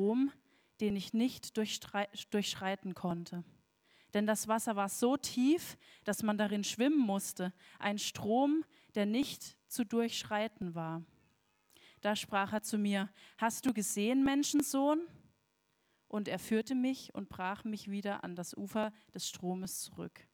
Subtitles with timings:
[0.00, 0.32] Strom,
[0.80, 3.44] den ich nicht durchschreiten konnte.
[4.14, 9.58] Denn das Wasser war so tief, dass man darin schwimmen musste, ein Strom, der nicht
[9.68, 11.02] zu durchschreiten war.
[12.00, 15.06] Da sprach er zu mir, hast du gesehen, Menschensohn?
[16.08, 20.26] Und er führte mich und brach mich wieder an das Ufer des Stromes zurück.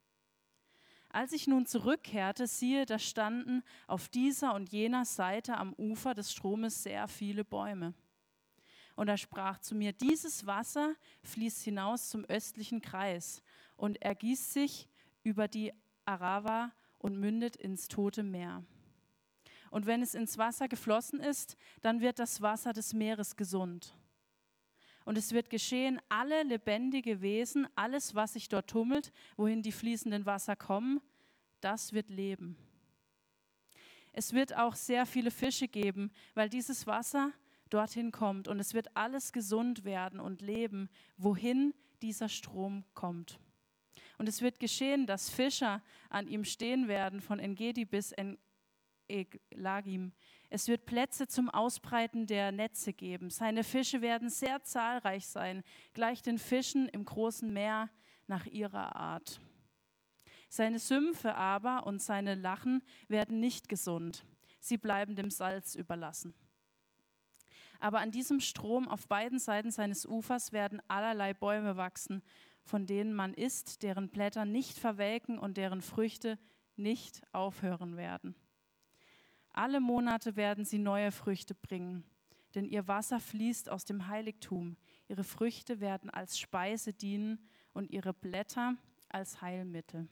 [1.08, 6.30] Als ich nun zurückkehrte, siehe, da standen auf dieser und jener Seite am Ufer des
[6.30, 7.94] Stromes sehr viele Bäume.
[8.96, 13.42] Und er sprach zu mir, dieses Wasser fließt hinaus zum östlichen Kreis
[13.76, 14.88] und ergießt sich
[15.22, 15.72] über die
[16.06, 18.64] Arava und mündet ins Tote Meer.
[19.70, 23.94] Und wenn es ins Wasser geflossen ist, dann wird das Wasser des Meeres gesund.
[25.04, 30.24] Und es wird geschehen, alle lebendige Wesen, alles, was sich dort tummelt, wohin die fließenden
[30.26, 31.00] Wasser kommen,
[31.60, 32.56] das wird leben.
[34.12, 37.32] Es wird auch sehr viele Fische geben, weil dieses Wasser
[37.70, 43.38] dorthin kommt und es wird alles gesund werden und leben, wohin dieser Strom kommt.
[44.18, 48.14] Und es wird geschehen, dass Fischer an ihm stehen werden, von Engedi bis
[49.50, 50.12] Lagim.
[50.48, 53.30] Es wird Plätze zum Ausbreiten der Netze geben.
[53.30, 57.90] Seine Fische werden sehr zahlreich sein, gleich den Fischen im großen Meer
[58.26, 59.40] nach ihrer Art.
[60.48, 64.24] Seine Sümpfe aber und seine Lachen werden nicht gesund.
[64.60, 66.34] Sie bleiben dem Salz überlassen.
[67.80, 72.22] Aber an diesem Strom auf beiden Seiten seines Ufers werden allerlei Bäume wachsen,
[72.62, 76.38] von denen man isst, deren Blätter nicht verwelken und deren Früchte
[76.76, 78.34] nicht aufhören werden.
[79.50, 82.04] Alle Monate werden sie neue Früchte bringen,
[82.54, 84.76] denn ihr Wasser fließt aus dem Heiligtum.
[85.08, 87.38] Ihre Früchte werden als Speise dienen
[87.72, 88.76] und ihre Blätter
[89.08, 90.08] als Heilmittel.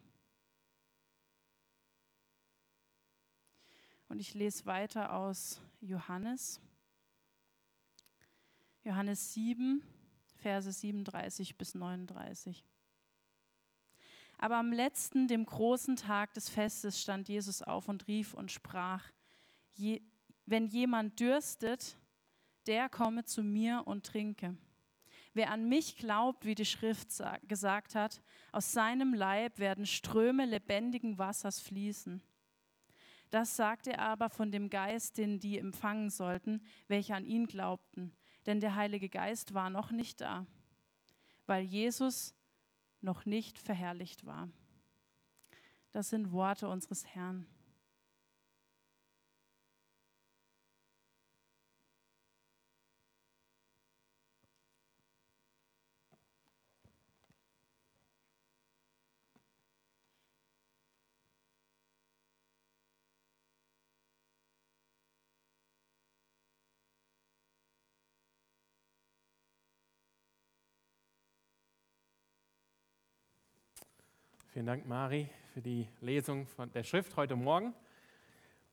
[4.08, 6.60] Und ich lese weiter aus Johannes.
[8.84, 9.82] Johannes 7,
[10.36, 12.62] Verse 37 bis 39.
[14.36, 19.10] Aber am letzten, dem großen Tag des Festes, stand Jesus auf und rief und sprach,
[19.72, 20.02] Je,
[20.44, 21.96] wenn jemand dürstet,
[22.66, 24.54] der komme zu mir und trinke.
[25.32, 27.08] Wer an mich glaubt, wie die Schrift
[27.48, 28.20] gesagt hat,
[28.52, 32.22] aus seinem Leib werden Ströme lebendigen Wassers fließen.
[33.30, 38.14] Das sagte er aber von dem Geist, den die empfangen sollten, welche an ihn glaubten.
[38.46, 40.46] Denn der Heilige Geist war noch nicht da,
[41.46, 42.34] weil Jesus
[43.00, 44.48] noch nicht verherrlicht war.
[45.92, 47.46] Das sind Worte unseres Herrn.
[74.54, 77.74] Vielen Dank, Mari, für die Lesung der Schrift heute Morgen.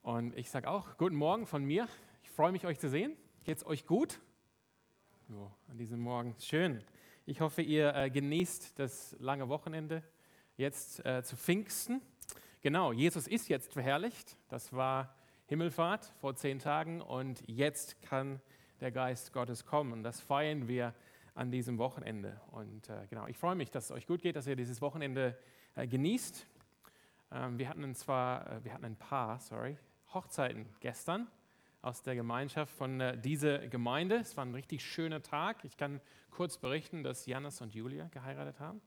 [0.04, 1.88] Und ich sage auch guten Morgen von mir.
[2.22, 3.18] Ich freue mich, euch zu sehen.
[3.46, 4.20] Geht es euch gut?
[5.28, 6.36] So, an diesem Morgen.
[6.38, 6.84] Schön.
[7.26, 10.04] Ich hoffe, ihr äh, genießt das lange Wochenende
[10.56, 12.00] jetzt äh, zu Pfingsten.
[12.62, 14.38] Genau, Jesus ist jetzt verherrlicht.
[14.50, 15.16] Das war
[15.48, 18.40] Himmelfahrt vor zehn Tagen und jetzt kann
[18.82, 19.94] der Geist Gottes kommen.
[19.94, 20.94] Und das feiern wir
[21.34, 22.40] an diesem Wochenende.
[22.52, 25.36] Und äh, genau, ich freue mich, dass es euch gut geht, dass ihr dieses Wochenende
[25.76, 26.46] äh, genießt.
[27.32, 29.78] Ähm, wir hatten zwar, äh, wir hatten ein paar, sorry,
[30.14, 31.28] Hochzeiten gestern
[31.82, 34.18] aus der Gemeinschaft von äh, dieser Gemeinde.
[34.18, 35.64] Es war ein richtig schöner Tag.
[35.64, 38.82] Ich kann kurz berichten, dass Janis und Julia geheiratet haben.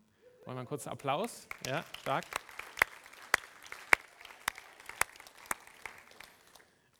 [0.44, 1.48] Wollen wir einen kurzen Applaus?
[1.66, 2.24] Ja, stark.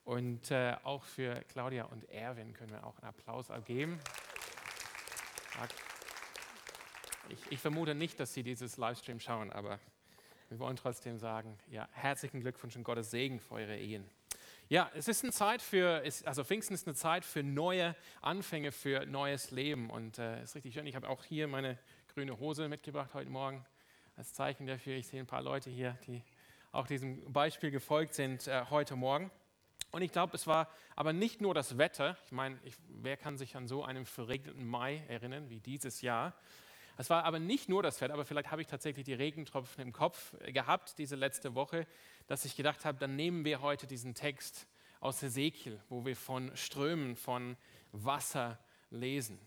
[0.04, 3.98] Und auch für Claudia und Erwin können wir auch einen Applaus abgeben.
[5.50, 5.70] Stark.
[7.28, 9.78] Ich, ich, vermute nicht, dass Sie dieses Livestream schauen, aber
[10.50, 14.04] wir wollen trotzdem sagen, ja, herzlichen Glückwunsch und Gottes Segen für eure Ehen.
[14.68, 19.06] Ja, es ist eine Zeit für, also Pfingsten ist eine Zeit für neue Anfänge, für
[19.06, 19.90] neues Leben.
[19.90, 20.86] Und es äh, ist richtig schön.
[20.86, 21.78] Ich habe auch hier meine
[22.12, 23.64] grüne Hose mitgebracht heute Morgen
[24.16, 24.96] als Zeichen dafür.
[24.96, 26.22] Ich sehe ein paar Leute hier, die
[26.72, 29.30] auch diesem Beispiel gefolgt sind äh, heute Morgen.
[29.92, 32.16] Und ich glaube, es war aber nicht nur das Wetter.
[32.26, 36.34] Ich meine, wer kann sich an so einen verregneten Mai erinnern wie dieses Jahr?
[36.96, 39.92] Es war aber nicht nur das Fett, aber vielleicht habe ich tatsächlich die Regentropfen im
[39.92, 41.86] Kopf gehabt diese letzte Woche,
[42.26, 44.66] dass ich gedacht habe, dann nehmen wir heute diesen Text
[45.00, 47.56] aus Ezekiel, wo wir von Strömen von
[47.92, 48.58] Wasser
[48.90, 49.38] lesen.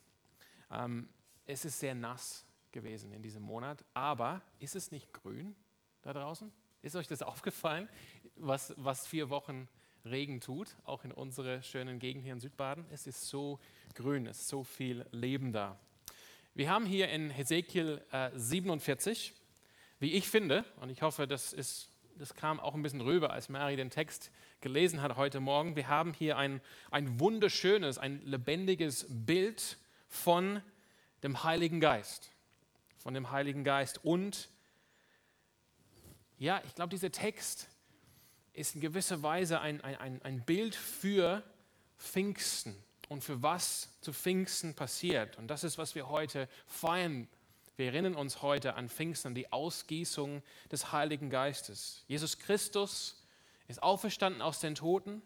[0.69, 1.09] Ähm,
[1.45, 5.55] es ist sehr nass gewesen in diesem Monat, aber ist es nicht grün
[6.01, 6.51] da draußen?
[6.81, 7.89] Ist euch das aufgefallen,
[8.35, 9.67] was, was vier Wochen
[10.05, 12.85] Regen tut, auch in unserer schönen Gegend hier in Südbaden?
[12.91, 13.59] Es ist so
[13.95, 15.79] grün, es ist so viel Leben da.
[16.57, 19.35] Wir haben hier in Hesekiel äh, 47,
[19.99, 23.47] wie ich finde, und ich hoffe, das, ist, das kam auch ein bisschen rüber, als
[23.47, 26.59] Mary den Text gelesen hat heute Morgen, wir haben hier ein,
[26.89, 29.77] ein wunderschönes, ein lebendiges Bild
[30.07, 30.63] von
[31.21, 32.31] dem Heiligen Geist.
[32.97, 34.03] Von dem Heiligen Geist.
[34.03, 34.49] Und
[36.39, 37.69] ja, ich glaube, dieser Text
[38.53, 41.43] ist in gewisser Weise ein, ein, ein Bild für
[41.99, 42.75] Pfingsten
[43.09, 45.37] und für was zu Pfingsten passiert.
[45.37, 47.27] Und das ist, was wir heute feiern.
[47.75, 52.03] Wir erinnern uns heute an Pfingsten, die Ausgießung des Heiligen Geistes.
[52.07, 53.23] Jesus Christus
[53.67, 55.21] ist auferstanden aus den Toten.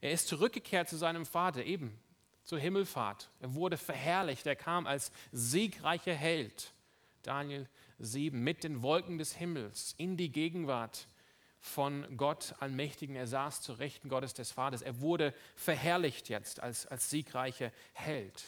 [0.00, 1.98] Er ist zurückgekehrt zu seinem Vater, eben
[2.44, 3.30] zur Himmelfahrt.
[3.40, 4.46] Er wurde verherrlicht.
[4.46, 6.72] Er kam als siegreicher Held.
[7.22, 7.68] Daniel
[7.98, 11.06] 7 mit den Wolken des Himmels in die Gegenwart
[11.62, 13.14] von Gott Allmächtigen.
[13.14, 14.82] Er saß zur Rechten Gottes des Vaters.
[14.82, 18.42] Er wurde verherrlicht jetzt als, als siegreicher Held.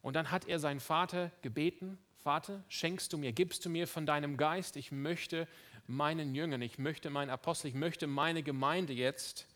[0.00, 4.06] Und dann hat er seinen Vater gebeten, Vater, schenkst du mir, gibst du mir von
[4.06, 5.46] deinem Geist, ich möchte
[5.86, 9.46] meinen Jüngern, ich möchte meinen Apostel, ich möchte meine Gemeinde jetzt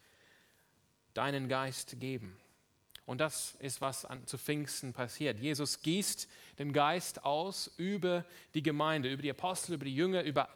[1.14, 2.36] deinen Geist geben.
[3.06, 5.38] Und das ist, was an, zu Pfingsten passiert.
[5.40, 6.28] Jesus gießt
[6.58, 8.24] den Geist aus über
[8.54, 10.48] die Gemeinde, über die Apostel, über die Jünger, über,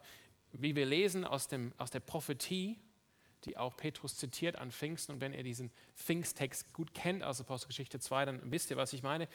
[0.59, 2.79] wie wir lesen aus, dem, aus der Prophetie,
[3.45, 5.13] die auch Petrus zitiert an Pfingsten.
[5.13, 9.03] Und wenn ihr diesen Pfingsttext gut kennt aus Apostelgeschichte 2, dann wisst ihr, was ich
[9.03, 9.29] meine.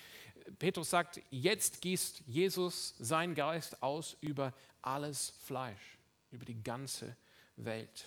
[0.58, 5.98] Petrus sagt, jetzt gießt Jesus seinen Geist aus über alles Fleisch,
[6.32, 7.16] über die ganze
[7.56, 8.06] Welt.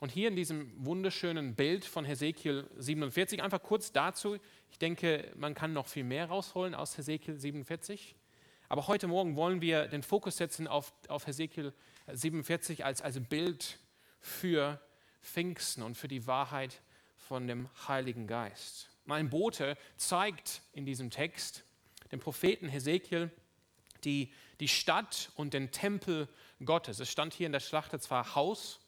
[0.00, 4.38] Und hier in diesem wunderschönen Bild von Hesekiel 47, einfach kurz dazu,
[4.70, 8.16] ich denke, man kann noch viel mehr rausholen aus Hesekiel 47.
[8.74, 11.72] Aber heute Morgen wollen wir den Fokus setzen auf, auf Hesekiel
[12.12, 13.78] 47 als, als Bild
[14.20, 14.80] für
[15.22, 16.82] Pfingsten und für die Wahrheit
[17.16, 18.90] von dem Heiligen Geist.
[19.04, 21.62] Mein Bote zeigt in diesem Text
[22.10, 23.30] dem Propheten Hesekiel
[24.02, 26.28] die, die Stadt und den Tempel
[26.64, 26.98] Gottes.
[26.98, 28.80] Es stand hier in der Schlacht zwar Haus,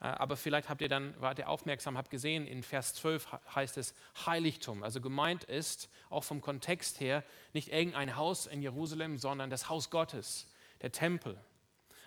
[0.00, 3.94] aber vielleicht habt ihr dann, wart ihr aufmerksam, habt gesehen, in Vers 12 heißt es
[4.24, 4.82] Heiligtum.
[4.82, 9.90] Also gemeint ist, auch vom Kontext her, nicht irgendein Haus in Jerusalem, sondern das Haus
[9.90, 10.50] Gottes,
[10.80, 11.38] der Tempel.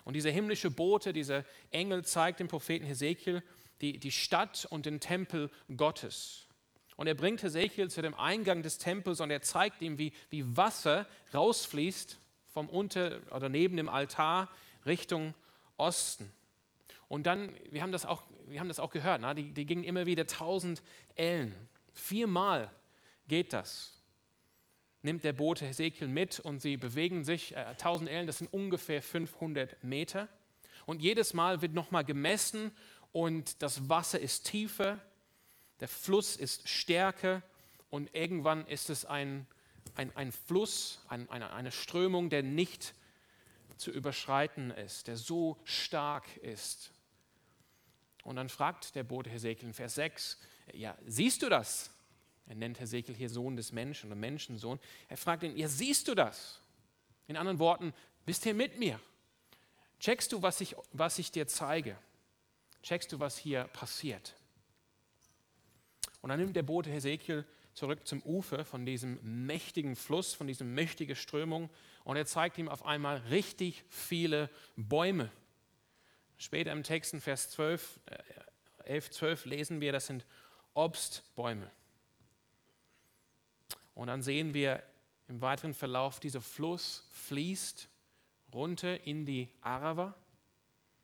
[0.02, 3.42] Und dieser himmlische Bote, dieser Engel zeigt dem Propheten Hesekiel
[3.80, 6.46] die, die Stadt und den Tempel Gottes.
[6.96, 10.56] Und er bringt Hesekiel zu dem Eingang des Tempels und er zeigt ihm, wie, wie
[10.56, 12.18] Wasser rausfließt
[12.48, 14.50] vom unter oder neben dem Altar
[14.84, 15.34] Richtung
[15.76, 16.32] Osten.
[17.08, 19.84] Und dann, wir haben das auch, wir haben das auch gehört, na, die, die gingen
[19.84, 20.82] immer wieder 1000
[21.14, 21.54] Ellen.
[21.92, 22.70] Viermal
[23.28, 23.92] geht das.
[25.02, 29.02] Nimmt der Bote Hesekiel mit und sie bewegen sich, äh, 1000 Ellen, das sind ungefähr
[29.02, 30.28] 500 Meter.
[30.86, 32.72] Und jedes Mal wird nochmal gemessen
[33.12, 35.00] und das Wasser ist tiefer,
[35.80, 37.42] der Fluss ist stärker
[37.90, 39.46] und irgendwann ist es ein,
[39.94, 42.94] ein, ein Fluss, ein, eine, eine Strömung, der nicht
[43.76, 46.93] zu überschreiten ist, der so stark ist,
[48.24, 50.38] und dann fragt der Bote Hesekiel in Vers 6,
[50.72, 51.90] ja, siehst du das?
[52.46, 54.78] Er nennt Hesekiel hier Sohn des Menschen oder Menschensohn.
[55.08, 56.60] Er fragt ihn, ja, siehst du das?
[57.26, 57.94] In anderen Worten,
[58.26, 59.00] bist hier mit mir?
[60.00, 61.96] Checkst du, was ich, was ich dir zeige?
[62.82, 64.34] Checkst du, was hier passiert?
[66.20, 70.64] Und dann nimmt der Bote Hesekiel zurück zum Ufer von diesem mächtigen Fluss, von dieser
[70.64, 71.70] mächtigen Strömung
[72.04, 75.30] und er zeigt ihm auf einmal richtig viele Bäume
[76.36, 78.00] Später im Text in Vers 12,
[78.84, 80.26] 11, 12 lesen wir, das sind
[80.74, 81.70] Obstbäume.
[83.94, 84.82] Und dann sehen wir
[85.28, 87.88] im weiteren Verlauf, dieser Fluss fließt
[88.52, 90.14] runter in die Arava.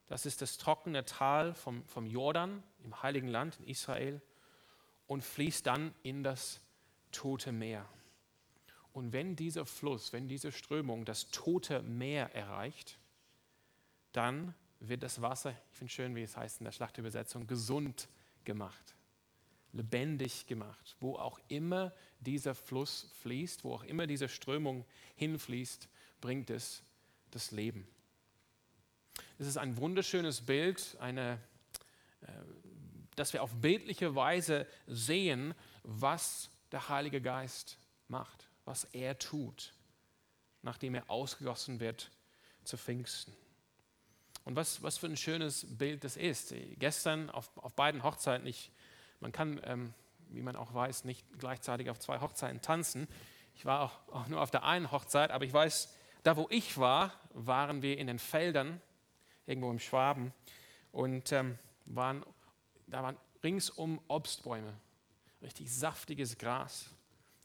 [0.07, 4.21] Das ist das trockene Tal vom, vom Jordan im Heiligen Land in Israel
[5.07, 6.61] und fließt dann in das
[7.13, 7.89] Tote Meer.
[8.93, 12.99] Und wenn dieser Fluss, wenn diese Strömung das Tote Meer erreicht,
[14.13, 18.09] dann wird das Wasser, ich finde schön, wie es heißt in der Schlachtübersetzung, gesund
[18.45, 18.95] gemacht,
[19.73, 20.97] lebendig gemacht.
[21.01, 24.85] Wo auch immer dieser Fluss fließt, wo auch immer diese Strömung
[25.17, 25.89] hinfließt,
[26.21, 26.83] bringt es
[27.31, 27.87] das Leben.
[29.39, 31.39] Es ist ein wunderschönes Bild, eine,
[32.23, 32.27] äh,
[33.17, 39.75] dass wir auf bildliche Weise sehen, was der Heilige Geist macht, was er tut,
[40.63, 42.11] nachdem er ausgegossen wird
[42.65, 43.33] zu Pfingsten.
[44.45, 46.55] Und was, was für ein schönes Bild das ist.
[46.79, 48.71] Gestern auf, auf beiden Hochzeiten, ich,
[49.21, 49.95] man kann, ähm,
[50.29, 53.07] wie man auch weiß, nicht gleichzeitig auf zwei Hochzeiten tanzen.
[53.55, 56.79] Ich war auch, auch nur auf der einen Hochzeit, aber ich weiß, da wo ich
[56.79, 58.81] war, waren wir in den Feldern,
[59.47, 60.33] irgendwo im Schwaben,
[60.93, 62.25] und ähm, waren,
[62.87, 64.73] da waren ringsum Obstbäume.
[65.43, 66.91] richtig saftiges Gras,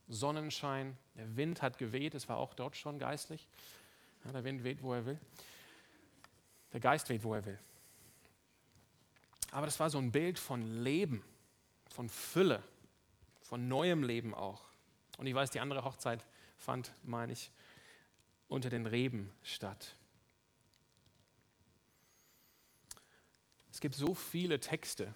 [0.08, 3.48] Sonnenschein, der Wind hat geweht, es war auch dort schon geistlich.
[4.24, 5.20] Ja, der Wind weht, wo er will.
[6.76, 7.58] Der Geist weht, wo er will.
[9.52, 11.24] Aber das war so ein Bild von Leben,
[11.90, 12.62] von Fülle,
[13.44, 14.62] von neuem Leben auch.
[15.18, 16.26] Und ich weiß, die andere Hochzeit
[16.58, 17.50] fand, meine ich,
[18.50, 19.96] unter den Reben statt.
[23.72, 25.16] Es gibt so viele Texte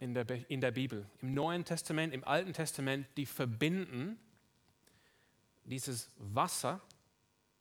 [0.00, 4.18] in der, in der Bibel, im Neuen Testament, im Alten Testament, die verbinden
[5.62, 6.80] dieses Wasser,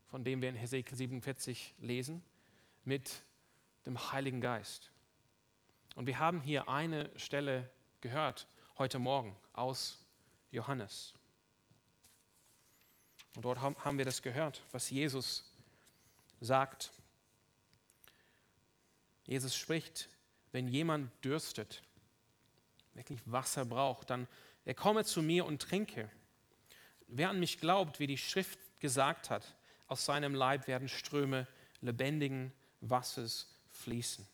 [0.07, 2.23] von dem wir in Hesekiel 47 lesen,
[2.85, 3.23] mit
[3.85, 4.91] dem Heiligen Geist.
[5.95, 7.69] Und wir haben hier eine Stelle
[8.01, 9.99] gehört heute Morgen aus
[10.51, 11.13] Johannes.
[13.35, 15.51] Und dort haben wir das gehört, was Jesus
[16.39, 16.91] sagt.
[19.25, 20.09] Jesus spricht,
[20.51, 21.83] wenn jemand dürstet,
[22.93, 24.27] wirklich Wasser braucht, dann
[24.63, 26.09] er komme zu mir und trinke.
[27.07, 29.55] Wer an mich glaubt, wie die Schrift gesagt hat,
[29.87, 31.47] aus seinem Leib werden Ströme
[31.81, 32.51] lebendigen
[32.81, 34.25] Wassers fließen.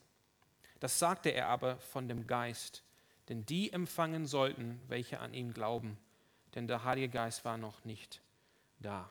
[0.79, 2.83] Das sagte er aber von dem Geist,
[3.29, 5.97] denn die empfangen sollten, welche an ihn glauben,
[6.55, 8.21] denn der Heilige Geist war noch nicht
[8.79, 9.09] da.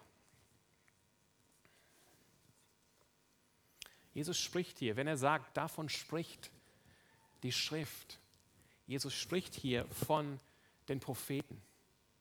[4.13, 6.51] Jesus spricht hier, wenn er sagt, davon spricht
[7.43, 8.19] die Schrift.
[8.87, 10.41] Jesus spricht hier von
[10.89, 11.63] den Propheten.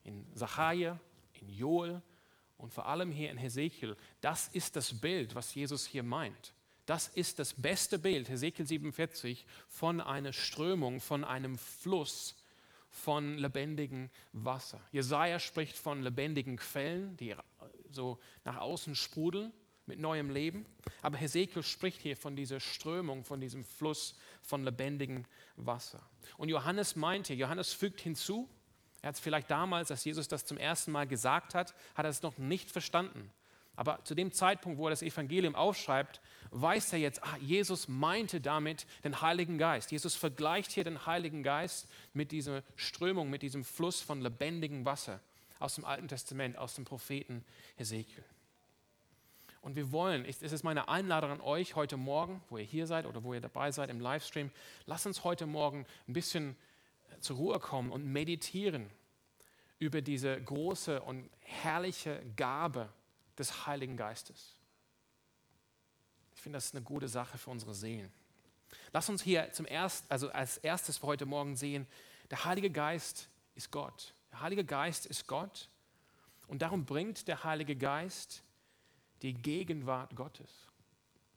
[0.03, 0.99] In Zachariah,
[1.33, 2.01] in Joel
[2.57, 3.97] und vor allem hier in Hesekiel.
[4.21, 6.53] Das ist das Bild, was Jesus hier meint.
[6.89, 12.35] Das ist das beste Bild, Hesekiel 47, von einer Strömung, von einem Fluss
[12.89, 14.81] von lebendigem Wasser.
[14.91, 17.35] Jesaja spricht von lebendigen Quellen, die
[17.91, 19.53] so nach außen sprudeln
[19.85, 20.65] mit neuem Leben.
[21.03, 25.25] Aber Hesekiel spricht hier von dieser Strömung, von diesem Fluss von lebendigem
[25.57, 26.01] Wasser.
[26.37, 28.49] Und Johannes meinte, Johannes fügt hinzu,
[29.03, 32.09] er hat es vielleicht damals, als Jesus das zum ersten Mal gesagt hat, hat er
[32.09, 33.31] es noch nicht verstanden.
[33.79, 36.19] Aber zu dem Zeitpunkt, wo er das Evangelium aufschreibt,
[36.51, 39.93] weiß er jetzt, ah, Jesus meinte damit den Heiligen Geist.
[39.93, 45.21] Jesus vergleicht hier den Heiligen Geist mit dieser Strömung, mit diesem Fluss von lebendigem Wasser
[45.59, 47.45] aus dem Alten Testament, aus dem Propheten
[47.77, 48.25] Hesekiel.
[49.61, 53.05] Und wir wollen, es ist meine Einladung an euch heute Morgen, wo ihr hier seid
[53.05, 54.51] oder wo ihr dabei seid im Livestream,
[54.87, 56.57] lasst uns heute Morgen ein bisschen
[57.21, 58.89] zur Ruhe kommen und meditieren
[59.77, 62.89] über diese große und herrliche Gabe
[63.39, 64.55] des Heiligen Geistes.
[66.35, 68.11] Ich finde, das ist eine gute Sache für unsere Seelen.
[68.91, 71.87] Lass uns hier zum erst, also als erstes für heute Morgen sehen,
[72.29, 74.13] der Heilige Geist ist Gott.
[74.31, 75.69] Der Heilige Geist ist Gott
[76.47, 78.43] und darum bringt der Heilige Geist
[79.21, 80.67] die Gegenwart Gottes.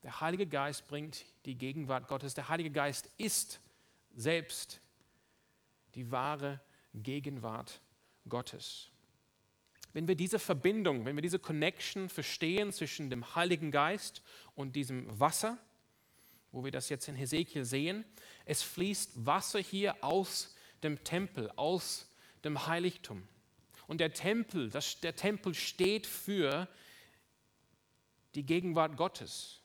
[0.02, 2.34] Der Heilige Geist bringt die Gegenwart Gottes.
[2.34, 3.60] Der Heilige Geist ist
[4.14, 4.80] selbst
[5.94, 6.60] die wahre
[6.94, 7.80] Gegenwart
[8.28, 8.91] Gottes.
[9.92, 14.22] Wenn wir diese Verbindung, wenn wir diese Connection verstehen zwischen dem Heiligen Geist
[14.54, 15.58] und diesem Wasser,
[16.50, 18.04] wo wir das jetzt in Hesekiel sehen,
[18.44, 22.08] es fließt Wasser hier aus dem Tempel, aus
[22.44, 23.26] dem Heiligtum.
[23.86, 26.68] Und der Tempel, das, der Tempel steht für
[28.34, 29.60] die Gegenwart Gottes.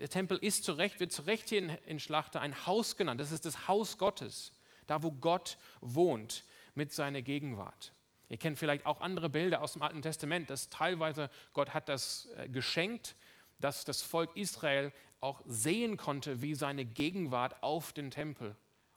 [0.00, 3.20] Der Tempel ist zu Recht, wird zu Recht hier in, in Schlachter ein Haus genannt.
[3.20, 4.52] Das ist das Haus Gottes,
[4.86, 6.44] da wo Gott wohnt
[6.74, 7.92] mit seiner Gegenwart.
[8.28, 12.28] Ihr kennt vielleicht auch andere Bilder aus dem Alten Testament, dass teilweise Gott hat das
[12.36, 13.16] äh, geschenkt,
[13.60, 18.56] dass das Volk Israel auch sehen konnte, wie seine Gegenwart auf den Tempel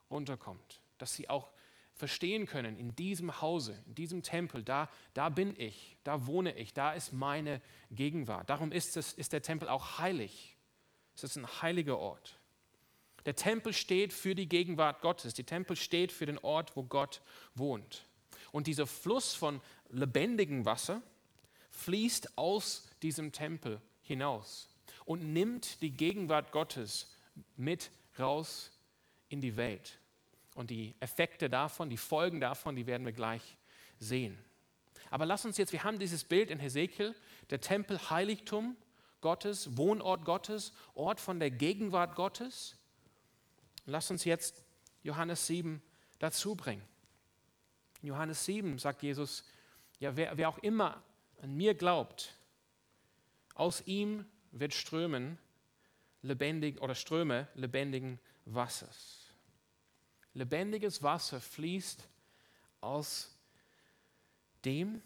[0.10, 0.82] runterkommt.
[0.98, 1.52] Dass sie auch
[1.94, 6.74] verstehen können, in diesem Hause, in diesem Tempel, da, da bin ich, da wohne ich,
[6.74, 8.50] da ist meine Gegenwart.
[8.50, 10.56] Darum ist, es, ist der Tempel auch heilig.
[11.16, 12.40] Es ist ein heiliger Ort.
[13.26, 15.34] Der Tempel steht für die Gegenwart Gottes.
[15.34, 17.22] Der Tempel steht für den Ort, wo Gott
[17.56, 18.07] wohnt.
[18.58, 19.62] Und dieser Fluss von
[19.92, 21.04] lebendigem Wasser
[21.70, 24.68] fließt aus diesem Tempel hinaus
[25.06, 27.16] und nimmt die Gegenwart Gottes
[27.56, 28.72] mit raus
[29.30, 30.00] in die Welt.
[30.56, 33.44] Und die Effekte davon, die Folgen davon, die werden wir gleich
[34.00, 34.36] sehen.
[35.12, 37.14] Aber lass uns jetzt, wir haben dieses Bild in Hesekiel,
[37.52, 38.76] der Tempel Heiligtum
[39.22, 42.76] Gottes, Wohnort Gottes, Ort von der Gegenwart Gottes.
[43.86, 44.64] Lass uns jetzt
[45.04, 45.80] Johannes 7
[46.18, 46.82] dazu bringen.
[48.02, 49.44] In Johannes 7 sagt Jesus,
[50.00, 51.02] ja, wer, wer auch immer
[51.42, 52.36] an mir glaubt,
[53.56, 55.38] aus ihm wird strömen
[56.22, 59.34] lebendig oder Ströme lebendigen Wassers.
[60.34, 62.08] Lebendiges Wasser fließt
[62.82, 63.36] aus
[64.66, 65.02] dem,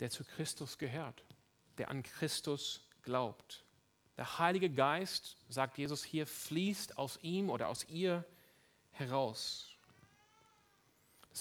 [0.00, 1.24] der zu Christus gehört,
[1.78, 3.64] der an Christus glaubt.
[4.16, 8.24] Der Heilige Geist, sagt Jesus hier, fließt aus ihm oder aus ihr
[8.92, 9.71] heraus.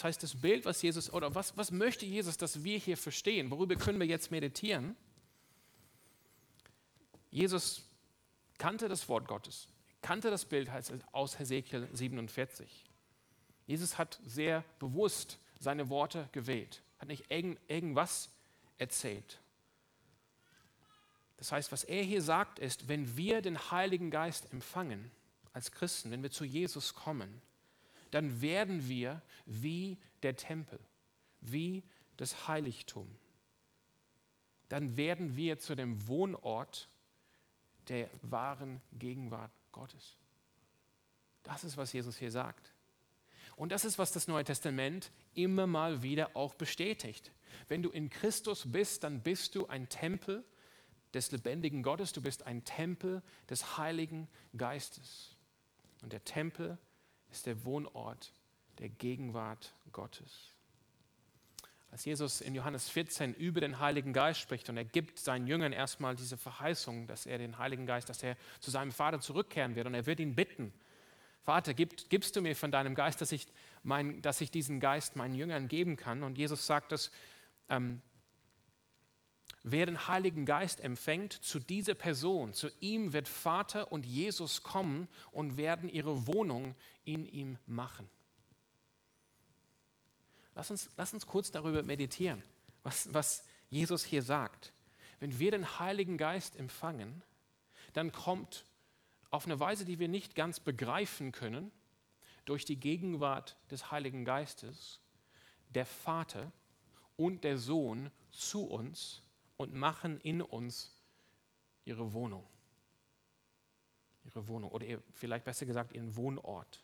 [0.01, 3.51] Das heißt, das Bild, was Jesus, oder was, was möchte Jesus, dass wir hier verstehen?
[3.51, 4.95] Worüber können wir jetzt meditieren?
[7.29, 7.83] Jesus
[8.57, 9.67] kannte das Wort Gottes,
[10.01, 10.71] kannte das Bild
[11.11, 12.89] aus Hesekiel 47.
[13.67, 18.31] Jesus hat sehr bewusst seine Worte gewählt, hat nicht irgend, irgendwas
[18.79, 19.39] erzählt.
[21.37, 25.11] Das heißt, was er hier sagt, ist, wenn wir den Heiligen Geist empfangen
[25.53, 27.43] als Christen, wenn wir zu Jesus kommen,
[28.11, 30.79] dann werden wir wie der Tempel,
[31.39, 31.83] wie
[32.17, 33.09] das Heiligtum.
[34.69, 36.89] Dann werden wir zu dem Wohnort
[37.87, 40.17] der wahren Gegenwart Gottes.
[41.43, 42.73] Das ist, was Jesus hier sagt.
[43.55, 47.31] Und das ist, was das Neue Testament immer mal wieder auch bestätigt.
[47.67, 50.45] Wenn du in Christus bist, dann bist du ein Tempel
[51.13, 55.35] des lebendigen Gottes, du bist ein Tempel des Heiligen Geistes.
[56.01, 56.77] Und der Tempel
[57.31, 58.31] ist der Wohnort
[58.79, 60.49] der Gegenwart Gottes.
[61.91, 65.73] Als Jesus in Johannes 14 über den Heiligen Geist spricht und er gibt seinen Jüngern
[65.73, 69.87] erstmal diese Verheißung, dass er den Heiligen Geist, dass er zu seinem Vater zurückkehren wird
[69.87, 70.73] und er wird ihn bitten,
[71.43, 73.47] Vater, gib, gibst du mir von deinem Geist, dass ich,
[73.83, 76.21] mein, dass ich diesen Geist meinen Jüngern geben kann?
[76.21, 77.11] Und Jesus sagt, dass
[77.67, 78.01] ähm,
[79.63, 85.07] wer den Heiligen Geist empfängt, zu dieser Person, zu ihm wird Vater und Jesus kommen
[85.31, 88.09] und werden ihre Wohnung in ihm machen.
[90.55, 92.43] Lass uns, lass uns kurz darüber meditieren,
[92.83, 94.73] was, was Jesus hier sagt.
[95.19, 97.21] Wenn wir den Heiligen Geist empfangen,
[97.93, 98.65] dann kommt
[99.29, 101.71] auf eine Weise, die wir nicht ganz begreifen können,
[102.45, 104.99] durch die Gegenwart des Heiligen Geistes,
[105.69, 106.51] der Vater
[107.15, 109.21] und der Sohn zu uns
[109.61, 110.91] und machen in uns
[111.85, 112.45] ihre Wohnung.
[114.25, 116.83] Ihre Wohnung oder vielleicht besser gesagt ihren Wohnort.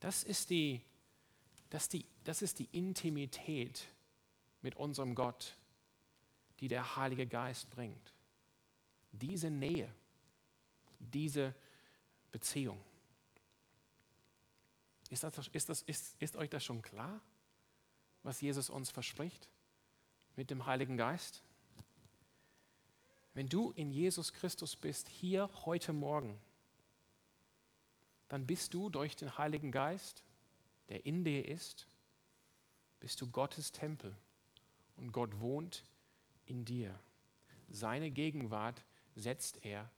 [0.00, 0.82] Das ist die
[1.70, 3.86] das, die, das ist die Intimität
[4.62, 5.54] mit unserem Gott,
[6.60, 8.14] die der Heilige Geist bringt.
[9.12, 9.92] Diese Nähe,
[10.98, 11.54] diese
[12.32, 12.82] Beziehung.
[15.10, 17.20] Ist, das, ist, das, ist, ist euch das schon klar,
[18.22, 19.48] was Jesus uns verspricht
[20.38, 21.42] mit dem Heiligen Geist?
[23.34, 26.38] Wenn du in Jesus Christus bist, hier heute Morgen,
[28.28, 30.22] dann bist du durch den Heiligen Geist
[30.88, 31.88] der in dir ist,
[33.00, 34.16] bist du Gottes Tempel
[34.96, 35.84] und Gott wohnt
[36.46, 36.98] in dir.
[37.68, 38.84] Seine Gegenwart
[39.16, 39.90] setzt er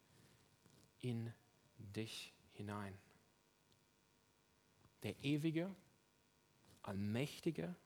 [1.01, 1.33] in
[1.77, 2.99] dich hinein.
[5.03, 5.73] Der ewige,
[6.83, 7.77] allmächtige,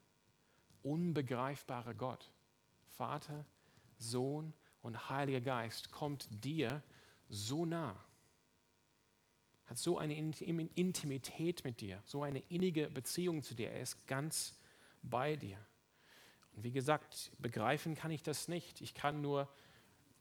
[0.83, 2.31] unbegreifbare Gott,
[2.97, 3.45] Vater,
[3.99, 4.53] Sohn
[4.83, 6.83] und Heiliger Geist kommt dir
[7.29, 7.97] so nah
[9.67, 13.71] hat so eine Intimität mit dir, so eine innige Beziehung zu dir.
[13.71, 14.59] Er ist ganz
[15.03, 15.59] bei dir.
[16.53, 18.81] Und wie gesagt, begreifen kann ich das nicht.
[18.81, 19.49] Ich kann nur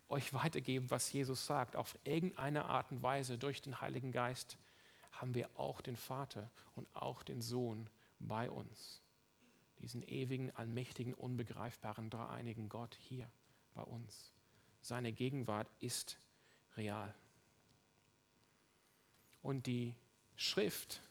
[0.07, 1.75] euch weitergeben, was Jesus sagt.
[1.75, 4.57] Auf irgendeine Art und Weise durch den Heiligen Geist
[5.11, 9.02] haben wir auch den Vater und auch den Sohn bei uns.
[9.83, 13.29] Diesen ewigen, allmächtigen, unbegreifbaren, dreieinigen Gott hier
[13.73, 14.31] bei uns.
[14.81, 16.17] Seine Gegenwart ist
[16.77, 17.13] real.
[19.41, 19.93] Und die
[20.37, 21.01] Schrift,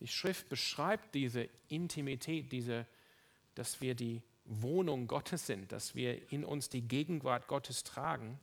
[0.00, 2.84] die Schrift beschreibt diese Intimität, diese,
[3.54, 8.40] dass wir die Wohnung Gottes sind, dass wir in uns die Gegenwart Gottes tragen.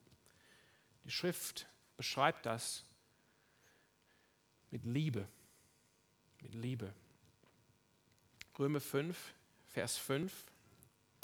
[1.03, 2.85] Die Schrift beschreibt das
[4.71, 5.27] mit Liebe.
[6.41, 6.93] Mit Liebe.
[8.59, 9.33] Römer 5,
[9.67, 10.45] Vers 5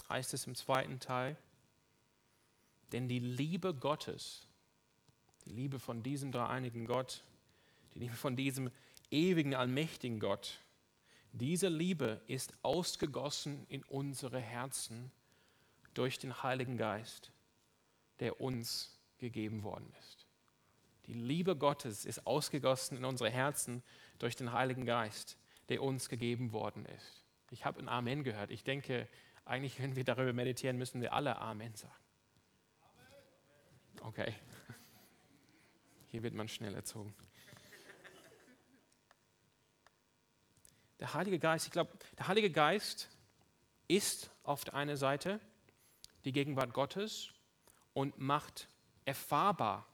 [0.07, 1.35] heißt es im zweiten Teil,
[2.93, 4.47] denn die Liebe Gottes,
[5.43, 7.23] die Liebe von diesem dreieinigen Gott,
[7.93, 8.71] die Liebe von diesem
[9.11, 10.61] ewigen, allmächtigen Gott.
[11.33, 15.11] Diese Liebe ist ausgegossen in unsere Herzen
[15.93, 17.33] durch den Heiligen Geist,
[18.21, 20.25] der uns gegeben worden ist.
[21.05, 23.83] Die Liebe Gottes ist ausgegossen in unsere Herzen
[24.19, 27.24] durch den Heiligen Geist, der uns gegeben worden ist.
[27.55, 28.51] Ich habe ein Amen gehört.
[28.51, 29.07] Ich denke,
[29.45, 31.95] eigentlich, wenn wir darüber meditieren, müssen wir alle Amen sagen.
[34.01, 34.35] Okay.
[36.07, 37.15] Hier wird man schnell erzogen.
[40.99, 43.09] Der Heilige Geist, ich glaube, der Heilige Geist
[43.87, 45.39] ist auf der einen Seite
[46.25, 47.29] die Gegenwart Gottes
[47.93, 48.67] und macht
[49.05, 49.87] erfahrbar.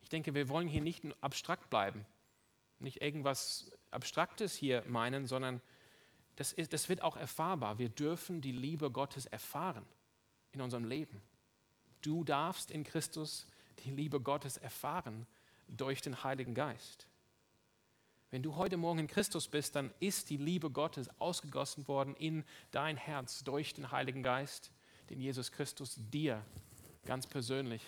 [0.00, 2.04] Ich denke, wir wollen hier nicht abstrakt bleiben,
[2.80, 5.62] nicht irgendwas Abstraktes hier meinen, sondern
[6.40, 7.78] das, ist, das wird auch erfahrbar.
[7.78, 9.84] Wir dürfen die Liebe Gottes erfahren
[10.52, 11.20] in unserem Leben.
[12.00, 13.46] Du darfst in Christus
[13.84, 15.26] die Liebe Gottes erfahren
[15.68, 17.06] durch den Heiligen Geist.
[18.30, 22.42] Wenn du heute Morgen in Christus bist, dann ist die Liebe Gottes ausgegossen worden in
[22.70, 24.70] dein Herz durch den Heiligen Geist,
[25.10, 26.42] den Jesus Christus dir
[27.04, 27.82] ganz persönlich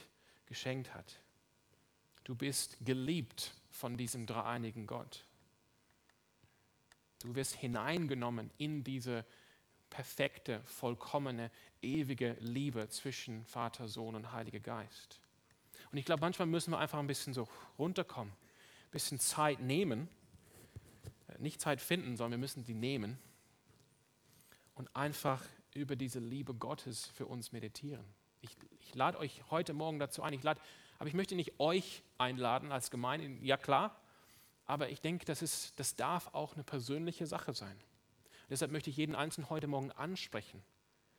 [0.45, 1.21] geschenkt hat.
[2.25, 5.25] Du bist geliebt von diesem dreieinigen Gott.
[7.25, 9.25] Du wirst hineingenommen in diese
[9.91, 11.51] perfekte, vollkommene,
[11.83, 15.21] ewige Liebe zwischen Vater, Sohn und Heiliger Geist.
[15.91, 20.09] Und ich glaube, manchmal müssen wir einfach ein bisschen so runterkommen, ein bisschen Zeit nehmen
[21.43, 23.19] nicht Zeit finden, sondern wir müssen sie nehmen
[24.75, 25.43] und einfach
[25.75, 28.05] über diese Liebe Gottes für uns meditieren.
[28.41, 30.33] Ich, ich lade euch heute Morgen dazu ein.
[30.33, 30.61] Ich lade,
[30.99, 33.27] aber ich möchte nicht euch einladen als Gemeinde.
[33.45, 34.01] Ja klar,
[34.73, 37.77] aber ich denke, das, ist, das darf auch eine persönliche Sache sein.
[37.77, 40.63] Und deshalb möchte ich jeden Einzelnen heute Morgen ansprechen.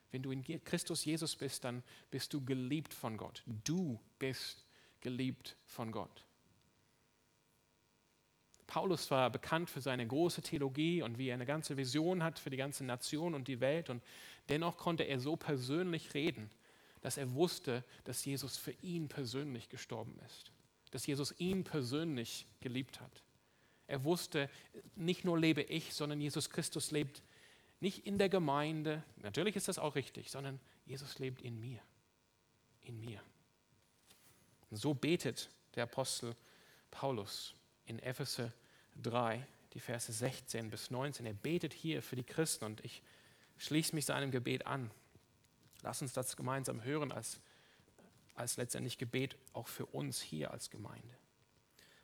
[0.10, 3.44] Wenn du in Christus Jesus bist, dann bist du geliebt von Gott.
[3.64, 4.66] Du bist
[5.02, 6.26] geliebt von Gott.
[8.66, 12.50] Paulus war bekannt für seine große Theologie und wie er eine ganze Vision hat für
[12.50, 13.92] die ganze Nation und die Welt.
[13.92, 14.02] Und
[14.50, 16.50] dennoch konnte er so persönlich reden,
[17.02, 20.52] dass er wusste, dass Jesus für ihn persönlich gestorben ist,
[20.90, 23.23] dass Jesus ihn persönlich geliebt hat.
[23.94, 24.50] Er wusste,
[24.96, 27.22] nicht nur lebe ich, sondern Jesus Christus lebt
[27.80, 31.80] nicht in der Gemeinde, natürlich ist das auch richtig, sondern Jesus lebt in mir,
[32.82, 33.22] in mir.
[34.72, 36.36] Und so betet der Apostel
[36.90, 37.54] Paulus
[37.86, 38.52] in Epheser
[39.04, 41.28] 3, die Verse 16 bis 19.
[41.28, 43.04] Er betet hier für die Christen und ich
[43.60, 44.90] schließe mich seinem Gebet an.
[45.84, 47.40] Lass uns das gemeinsam hören als,
[48.34, 51.16] als letztendlich Gebet auch für uns hier als Gemeinde.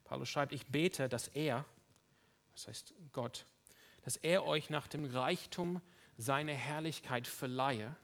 [0.09, 1.65] Paulus schreibt, ich bete, dass er,
[2.53, 3.45] das heißt Gott,
[4.03, 5.81] dass er euch nach dem Reichtum
[6.17, 7.95] seiner Herrlichkeit verleihe,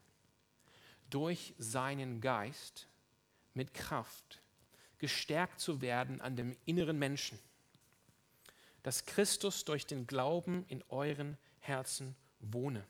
[1.09, 2.87] durch seinen Geist
[3.53, 4.41] mit Kraft
[4.97, 7.39] gestärkt zu werden an dem inneren Menschen
[8.85, 12.85] dass Christus durch den Glauben in euren Herzen wohne.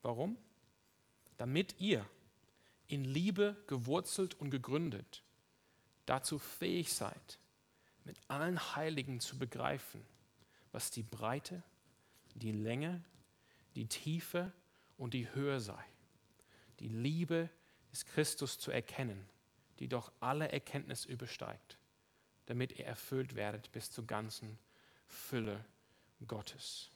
[0.00, 0.38] Warum?
[1.36, 2.08] Damit ihr
[2.88, 5.22] in Liebe gewurzelt und gegründet
[6.06, 7.38] dazu fähig seid,
[8.10, 10.04] mit allen Heiligen zu begreifen,
[10.72, 11.62] was die Breite,
[12.34, 13.02] die Länge,
[13.74, 14.52] die Tiefe
[14.98, 15.82] und die Höhe sei.
[16.80, 17.48] Die Liebe
[17.92, 19.28] des Christus zu erkennen,
[19.78, 21.80] die doch alle Erkenntnis übersteigt
[22.50, 24.58] damit ihr erfüllt werdet bis zur ganzen
[25.06, 25.64] Fülle
[26.26, 26.90] Gottes.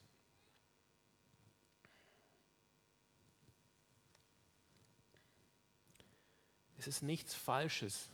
[6.76, 8.08] Es ist nichts Falsches.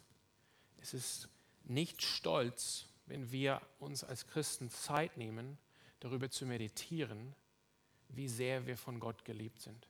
[0.83, 1.31] Es ist
[1.65, 5.59] nicht stolz, wenn wir uns als Christen Zeit nehmen,
[5.99, 7.35] darüber zu meditieren,
[8.09, 9.89] wie sehr wir von Gott geliebt sind.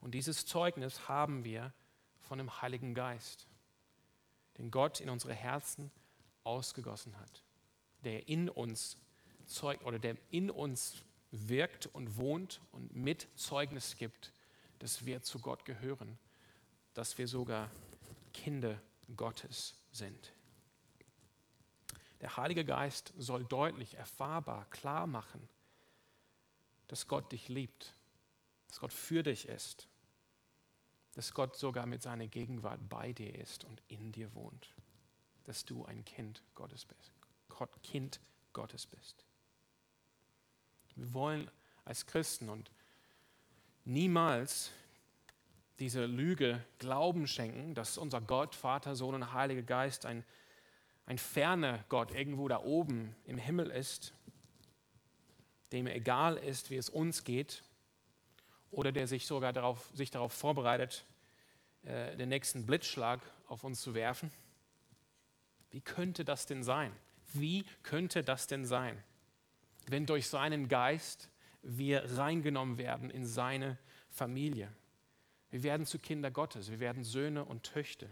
[0.00, 1.72] Und dieses Zeugnis haben wir
[2.18, 3.46] von dem Heiligen Geist
[4.58, 5.92] den Gott in unsere Herzen
[6.42, 7.44] ausgegossen hat,
[8.02, 8.98] der in uns
[9.46, 14.32] zeugt oder der in uns wirkt und wohnt und mit Zeugnis gibt,
[14.80, 16.18] dass wir zu Gott gehören,
[16.94, 17.70] dass wir sogar
[18.32, 18.80] Kinder
[19.16, 20.32] Gottes sind.
[22.24, 25.48] Der Heilige Geist soll deutlich, erfahrbar, klar machen,
[26.88, 27.94] dass Gott dich liebt,
[28.66, 29.86] dass Gott für dich ist
[31.14, 34.74] dass Gott sogar mit seiner Gegenwart bei dir ist und in dir wohnt,
[35.44, 37.12] dass du ein Kind Gottes bist,
[37.48, 38.20] Gott, Kind
[38.52, 39.24] Gottes bist.
[40.96, 41.50] Wir wollen
[41.84, 42.70] als Christen und
[43.84, 44.70] niemals
[45.78, 50.24] diese Lüge Glauben schenken, dass unser Gott, Vater, Sohn und Heiliger Geist ein,
[51.06, 54.14] ein ferner Gott irgendwo da oben im Himmel ist,
[55.72, 57.62] dem egal ist, wie es uns geht,
[58.70, 61.04] oder der sich sogar darauf, sich darauf vorbereitet,
[61.82, 64.30] äh, den nächsten Blitzschlag auf uns zu werfen?
[65.70, 66.92] Wie könnte das denn sein?
[67.32, 69.02] Wie könnte das denn sein,
[69.88, 71.30] wenn durch seinen Geist
[71.62, 74.72] wir reingenommen werden in seine Familie?
[75.50, 78.08] Wir werden zu Kinder Gottes, wir werden Söhne und Töchter.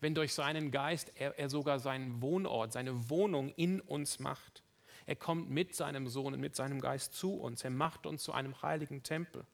[0.00, 4.62] Wenn durch seinen Geist er, er sogar seinen Wohnort, seine Wohnung in uns macht.
[5.06, 7.64] Er kommt mit seinem Sohn und mit seinem Geist zu uns.
[7.64, 9.46] Er macht uns zu einem heiligen Tempel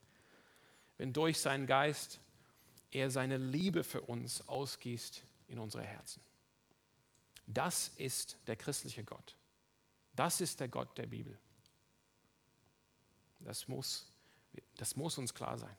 [1.02, 2.20] wenn durch seinen Geist
[2.92, 6.22] er seine Liebe für uns ausgießt in unsere Herzen.
[7.44, 9.34] Das ist der christliche Gott.
[10.14, 11.36] Das ist der Gott der Bibel.
[13.40, 14.12] Das muss,
[14.76, 15.76] das muss uns klar sein.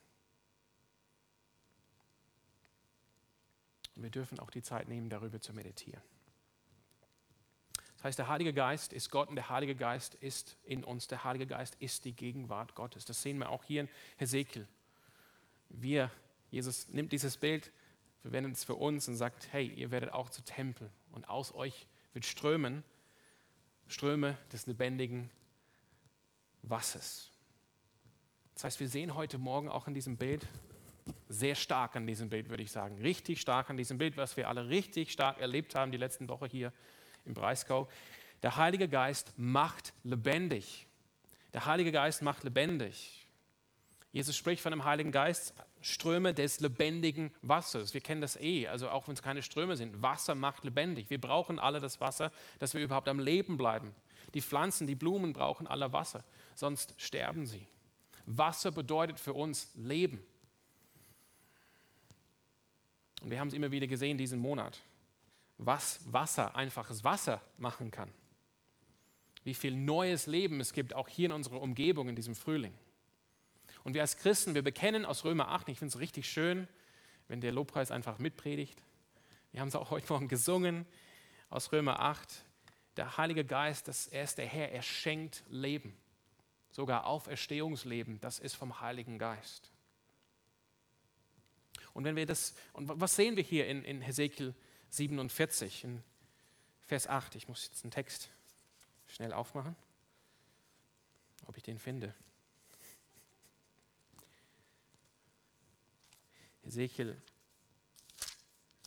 [3.96, 6.02] Und wir dürfen auch die Zeit nehmen, darüber zu meditieren.
[7.96, 11.08] Das heißt, der Heilige Geist ist Gott und der Heilige Geist ist in uns.
[11.08, 13.06] Der Heilige Geist ist die Gegenwart Gottes.
[13.06, 14.68] Das sehen wir auch hier in Hesekiel
[15.74, 16.12] wir,
[16.52, 17.72] Jesus nimmt dieses Bild,
[18.22, 21.88] verwendet es für uns und sagt, hey, ihr werdet auch zu Tempel und aus euch
[22.14, 22.84] wird strömen
[23.88, 25.30] Ströme des lebendigen
[26.62, 27.32] Wassers.
[28.54, 30.48] Das heißt, wir sehen heute Morgen auch in diesem Bild,
[31.30, 34.50] sehr stark an diesem Bild, würde ich sagen, richtig stark an diesem Bild, was wir
[34.50, 36.72] alle richtig stark erlebt haben die letzten Woche hier
[37.26, 37.89] im Breisgau.
[38.42, 40.88] Der Heilige Geist macht lebendig.
[41.54, 43.28] Der Heilige Geist macht lebendig.
[44.12, 47.94] Jesus spricht von dem Heiligen Geist, Ströme des lebendigen Wassers.
[47.94, 50.02] Wir kennen das eh, also auch wenn es keine Ströme sind.
[50.02, 51.10] Wasser macht lebendig.
[51.10, 53.94] Wir brauchen alle das Wasser, dass wir überhaupt am Leben bleiben.
[54.34, 56.24] Die Pflanzen, die Blumen brauchen alle Wasser,
[56.56, 57.68] sonst sterben sie.
[58.26, 60.24] Wasser bedeutet für uns Leben.
[63.24, 64.82] Und wir haben es immer wieder gesehen diesen Monat,
[65.58, 68.12] was Wasser, einfaches Wasser machen kann.
[69.46, 72.74] Wie viel neues Leben es gibt, auch hier in unserer Umgebung in diesem Frühling.
[73.86, 76.68] Und wir als Christen, wir bekennen aus Römer 8, ich finde es richtig schön,
[77.30, 78.82] wenn der Lobpreis einfach mitpredigt.
[79.52, 80.86] Wir haben es auch heute Morgen gesungen
[81.50, 82.44] aus Römer 8.
[82.98, 85.96] Der Heilige Geist, das, er ist der Herr, er schenkt Leben.
[86.72, 89.73] Sogar Auferstehungsleben, das ist vom Heiligen Geist.
[91.94, 94.56] Und wenn wir das, und was sehen wir hier in, in Hesekiel
[94.90, 96.04] 47, in
[96.86, 97.36] Vers 8?
[97.36, 98.30] Ich muss jetzt einen Text
[99.08, 99.76] schnell aufmachen,
[101.46, 102.14] ob ich den finde.
[106.64, 107.22] Ezekiel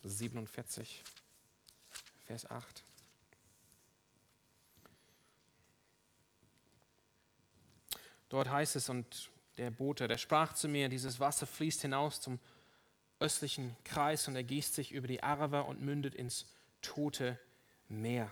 [0.02, 1.04] 47,
[2.24, 2.84] Vers 8.
[8.28, 12.40] Dort heißt es, und der Bote, der sprach zu mir, dieses Wasser fließt hinaus zum
[13.18, 16.46] östlichen Kreis und ergießt sich über die Arava und mündet ins
[16.82, 17.38] tote
[17.88, 18.30] Meer.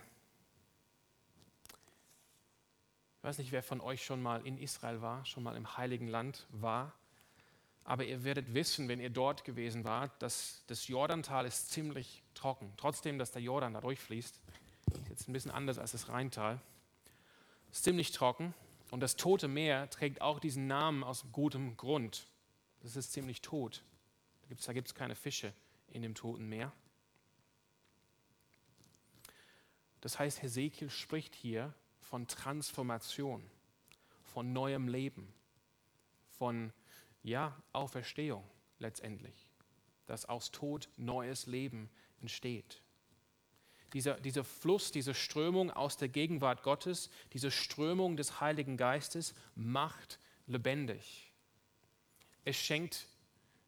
[3.17, 6.07] Ich weiß nicht, wer von euch schon mal in Israel war, schon mal im heiligen
[6.07, 6.93] Land war.
[7.83, 12.73] Aber ihr werdet wissen, wenn ihr dort gewesen wart, dass das Jordantal ist ziemlich trocken.
[12.77, 14.39] Trotzdem, dass der Jordan da durchfließt.
[14.93, 16.59] Ist jetzt ein bisschen anders als das Rheintal.
[17.71, 18.53] Ist ziemlich trocken.
[18.91, 22.27] Und das Tote Meer trägt auch diesen Namen aus gutem Grund.
[22.81, 23.83] Das ist ziemlich tot.
[24.49, 25.53] Da gibt es keine Fische
[25.87, 26.71] in dem Toten Meer.
[30.01, 33.49] Das heißt, Hesekiel spricht hier von Transformation,
[34.23, 35.33] von neuem Leben,
[36.37, 36.71] von
[37.23, 38.43] ja, Auferstehung
[38.77, 39.47] letztendlich,
[40.05, 41.89] dass aus Tod neues Leben
[42.21, 42.83] entsteht.
[43.93, 50.19] Dieser, dieser Fluss, diese Strömung aus der Gegenwart Gottes, diese Strömung des Heiligen Geistes macht
[50.47, 51.31] lebendig.
[52.43, 53.07] Es schenkt,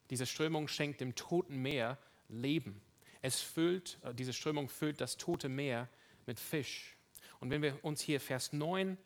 [0.09, 1.97] diese Strömung schenkt dem toten Meer
[2.29, 2.81] Leben.
[3.21, 5.89] Es füllt, äh, diese Strömung füllt das tote Meer
[6.25, 6.95] mit Fisch.
[7.39, 8.97] Und wenn wir uns hier Vers 9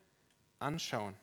[0.60, 1.16] anschauen,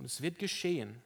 [0.00, 1.02] Und es wird geschehen,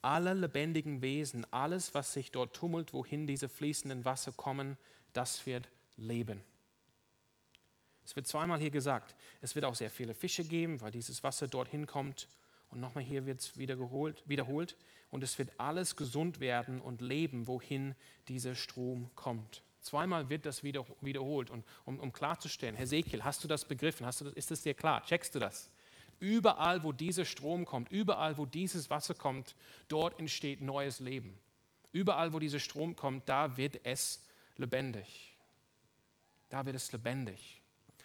[0.00, 4.78] alle lebendigen Wesen, alles, was sich dort tummelt, wohin diese fließenden Wasser kommen,
[5.12, 6.40] das wird leben.
[8.04, 11.48] Es wird zweimal hier gesagt, es wird auch sehr viele Fische geben, weil dieses Wasser
[11.48, 12.28] dorthin kommt.
[12.70, 14.76] Und nochmal hier wird es wiederholt.
[15.10, 17.94] Und es wird alles gesund werden und leben, wohin
[18.28, 19.62] dieser Strom kommt.
[19.80, 21.48] Zweimal wird das wiederholt.
[21.50, 24.04] Und um, um klarzustellen, Hesekiel, hast du das begriffen?
[24.04, 25.04] Hast du das, ist es dir klar?
[25.04, 25.70] Checkst du das?
[26.18, 29.54] Überall, wo dieser Strom kommt, überall, wo dieses Wasser kommt,
[29.88, 31.38] dort entsteht neues Leben.
[31.92, 34.24] Überall, wo dieser Strom kommt, da wird es
[34.56, 35.36] lebendig.
[36.48, 37.62] Da wird es lebendig.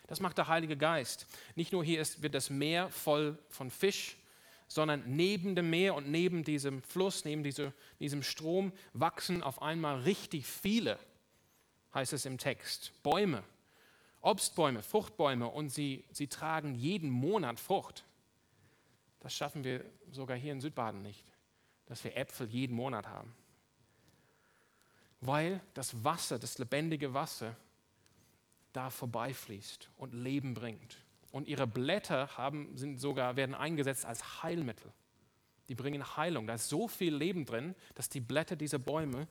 [0.08, 1.26] Das macht der Heilige Geist.
[1.56, 4.17] Nicht nur hier ist, wird das Meer voll von Fisch,
[4.73, 9.99] sondern neben dem Meer und neben diesem Fluss, neben diese, diesem Strom wachsen auf einmal
[9.99, 10.97] richtig viele,
[11.93, 13.43] heißt es im Text, Bäume,
[14.21, 18.05] Obstbäume, Fruchtbäume und sie, sie tragen jeden Monat Frucht.
[19.19, 21.25] Das schaffen wir sogar hier in Südbaden nicht,
[21.88, 23.36] dass wir Äpfel jeden Monat haben.
[25.19, 27.57] Weil das Wasser, das lebendige Wasser,
[28.71, 31.00] da vorbeifließt und Leben bringt.
[31.31, 34.91] Und ihre Blätter haben, sind sogar, werden eingesetzt als Heilmittel.
[35.69, 36.47] Die bringen Heilung.
[36.47, 39.27] Da ist so viel Leben drin, dass die Blätter dieser Bäume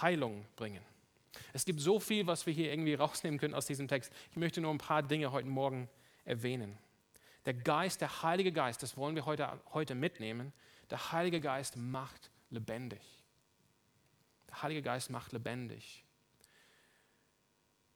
[0.00, 0.82] Heilung bringen.
[1.52, 4.12] Es gibt so viel, was wir hier irgendwie rausnehmen können aus diesem Text.
[4.30, 5.88] Ich möchte nur ein paar Dinge heute Morgen
[6.24, 6.78] erwähnen.
[7.46, 10.52] Der Geist, der Heilige Geist, das wollen wir heute, heute mitnehmen.
[10.90, 13.00] Der Heilige Geist macht lebendig.
[14.48, 16.01] Der Heilige Geist macht lebendig.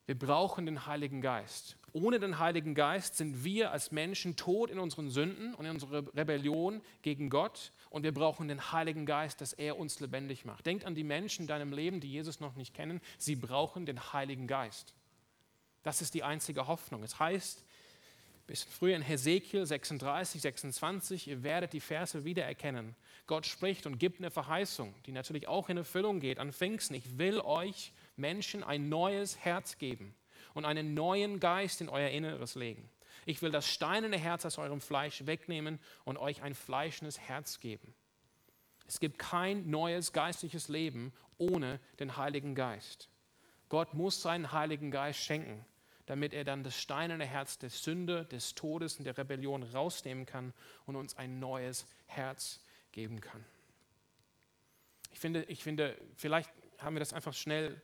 [0.07, 1.77] Wir brauchen den Heiligen Geist.
[1.93, 6.07] Ohne den Heiligen Geist sind wir als Menschen tot in unseren Sünden und in unserer
[6.15, 7.73] Rebellion gegen Gott.
[7.91, 10.65] Und wir brauchen den Heiligen Geist, dass er uns lebendig macht.
[10.65, 13.01] Denkt an die Menschen in deinem Leben, die Jesus noch nicht kennen.
[13.19, 14.95] Sie brauchen den Heiligen Geist.
[15.83, 17.03] Das ist die einzige Hoffnung.
[17.03, 17.65] Es heißt,
[18.47, 22.95] bisschen früher in Hesekiel 36, 26, ihr werdet die Verse wiedererkennen.
[23.27, 26.95] Gott spricht und gibt eine Verheißung, die natürlich auch in Erfüllung geht an Pfingsten.
[26.95, 30.15] Ich will euch Menschen ein neues Herz geben
[30.55, 32.89] und einen neuen Geist in euer Inneres legen.
[33.25, 37.95] Ich will das steinerne Herz aus eurem Fleisch wegnehmen und euch ein fleischendes Herz geben.
[38.87, 43.09] Es gibt kein neues geistliches Leben ohne den Heiligen Geist.
[43.69, 45.65] Gott muss seinen Heiligen Geist schenken,
[46.07, 50.55] damit er dann das steinerne Herz der Sünde, des Todes und der Rebellion rausnehmen kann
[50.87, 52.61] und uns ein neues Herz
[52.93, 53.45] geben kann.
[55.13, 57.81] Ich finde, ich finde vielleicht haben wir das einfach schnell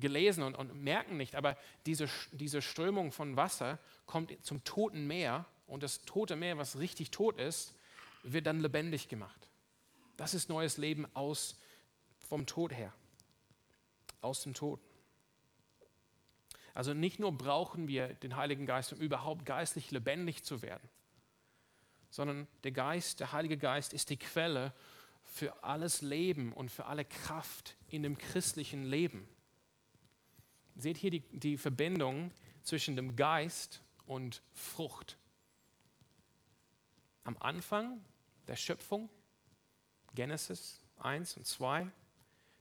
[0.00, 5.46] gelesen und, und merken nicht, aber diese, diese Strömung von Wasser kommt zum toten Meer
[5.66, 7.74] und das tote Meer, was richtig tot ist,
[8.22, 9.48] wird dann lebendig gemacht.
[10.16, 11.60] Das ist neues Leben aus
[12.18, 12.92] vom Tod her,
[14.20, 14.80] aus dem Tod.
[16.74, 20.88] Also nicht nur brauchen wir den Heiligen Geist, um überhaupt geistlich lebendig zu werden,
[22.10, 24.72] sondern der Geist, der Heilige Geist ist die Quelle
[25.22, 29.28] für alles Leben und für alle Kraft in dem christlichen Leben.
[30.76, 32.30] Seht hier die, die Verbindung
[32.62, 35.16] zwischen dem Geist und Frucht.
[37.24, 38.04] Am Anfang
[38.48, 39.08] der Schöpfung,
[40.14, 41.90] Genesis 1 und 2,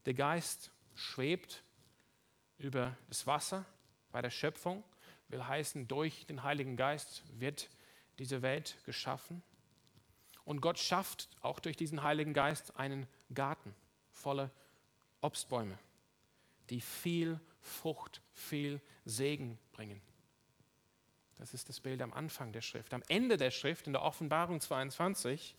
[0.06, 1.63] der Geist schwebt
[2.58, 3.65] über das Wasser
[4.12, 4.84] bei der Schöpfung,
[5.28, 7.69] will heißen, durch den Heiligen Geist wird
[8.19, 9.41] diese Welt geschaffen.
[10.45, 13.73] Und Gott schafft auch durch diesen Heiligen Geist einen Garten
[14.12, 14.52] voller
[15.21, 15.78] Obstbäume,
[16.69, 20.02] die viel Frucht, viel Segen bringen.
[21.38, 22.93] Das ist das Bild am Anfang der Schrift.
[22.93, 25.56] Am Ende der Schrift, in der Offenbarung 22,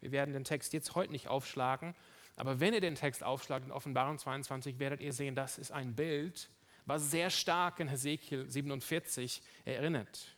[0.00, 1.94] wir werden den Text jetzt heute nicht aufschlagen,
[2.36, 5.94] aber wenn ihr den Text aufschlagt in Offenbarung 22, werdet ihr sehen, das ist ein
[5.94, 6.50] Bild,
[6.84, 10.34] was sehr stark in Hesekiel 47 erinnert.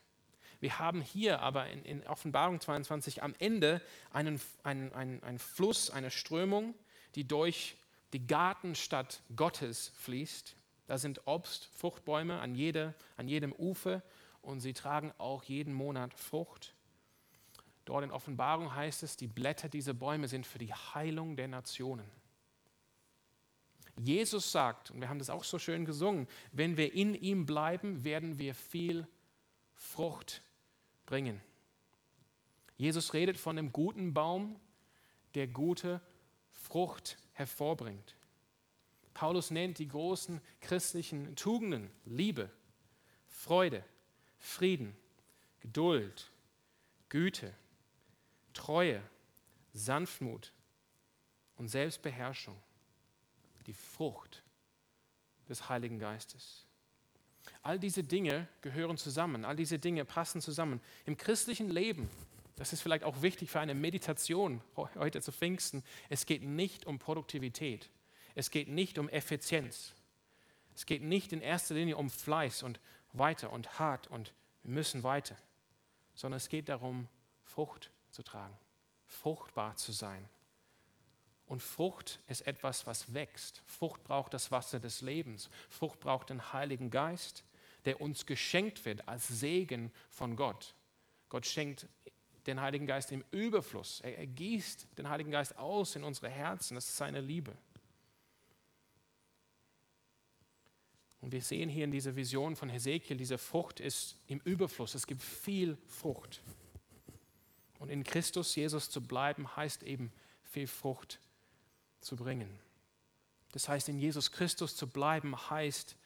[0.61, 5.91] Wir haben hier aber in, in Offenbarung 22 am Ende einen, einen, einen, einen Fluss,
[5.91, 6.75] eine Strömung,
[7.15, 7.77] die durch
[8.13, 10.55] die Gartenstadt Gottes fließt.
[10.87, 14.03] Da sind Obst, Fruchtbäume an, jede, an jedem Ufer
[14.41, 16.75] und sie tragen auch jeden Monat Frucht.
[17.85, 22.11] Dort in Offenbarung heißt es, die Blätter dieser Bäume sind für die Heilung der Nationen.
[23.99, 28.05] Jesus sagt, und wir haben das auch so schön gesungen, wenn wir in ihm bleiben,
[28.05, 29.07] werden wir viel
[29.75, 30.43] Frucht
[31.07, 31.41] bringen.
[32.77, 34.61] Jesus redet von dem guten Baum,
[35.35, 36.01] der gute
[36.51, 38.16] Frucht hervorbringt.
[39.17, 42.51] Paulus nennt die großen christlichen Tugenden Liebe,
[43.27, 43.83] Freude,
[44.39, 44.95] Frieden,
[45.61, 46.31] Geduld,
[47.09, 47.55] Güte,
[48.53, 49.03] Treue,
[49.73, 50.53] Sanftmut
[51.57, 52.59] und Selbstbeherrschung,
[53.67, 54.43] die Frucht
[55.49, 56.67] des Heiligen Geistes.
[57.63, 60.79] All diese Dinge gehören zusammen, all diese Dinge passen zusammen.
[61.07, 62.11] Im christlichen Leben,
[62.57, 66.99] das ist vielleicht auch wichtig für eine Meditation heute zu Pfingsten, es geht nicht um
[66.99, 67.89] Produktivität,
[68.37, 69.95] es geht nicht um Effizienz,
[70.77, 72.79] es geht nicht in erster Linie um Fleiß und
[73.13, 75.37] weiter und hart und wir müssen weiter,
[76.15, 77.09] sondern es geht darum,
[77.43, 78.57] Frucht zu tragen,
[79.07, 80.29] fruchtbar zu sein.
[81.47, 83.63] Und Frucht ist etwas, was wächst.
[83.67, 85.49] Frucht braucht das Wasser des Lebens.
[85.69, 87.45] Frucht braucht den Heiligen Geist
[87.87, 90.75] der uns geschenkt wird als Segen von Gott.
[91.29, 91.89] Gott schenkt
[92.47, 94.01] den Heiligen Geist im Überfluss.
[94.01, 96.75] Er, er gießt den Heiligen Geist aus in unsere Herzen.
[96.75, 97.57] Das ist seine Liebe.
[101.27, 104.95] Und wir sehen hier in dieser Vision von Hesekiel, diese Frucht ist im Überfluss.
[104.95, 106.41] Es gibt viel Frucht.
[107.81, 110.13] Und in Christus Jesus zu bleiben, heißt eben
[110.45, 111.19] viel Frucht
[112.01, 112.49] zu bringen.
[113.51, 115.97] Das heißt, in Jesus Christus zu bleiben, heißt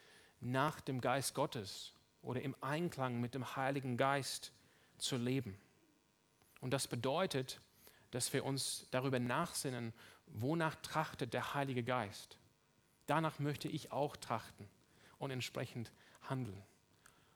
[0.40, 4.52] nach dem Geist Gottes oder im Einklang mit dem Heiligen Geist
[4.96, 5.54] zu leben.
[6.62, 7.60] Und das bedeutet,
[8.10, 9.92] dass wir uns darüber nachsinnen,
[10.28, 12.38] wonach trachtet der Heilige Geist.
[13.06, 14.66] Danach möchte ich auch trachten
[15.20, 15.92] und entsprechend
[16.28, 16.60] handeln.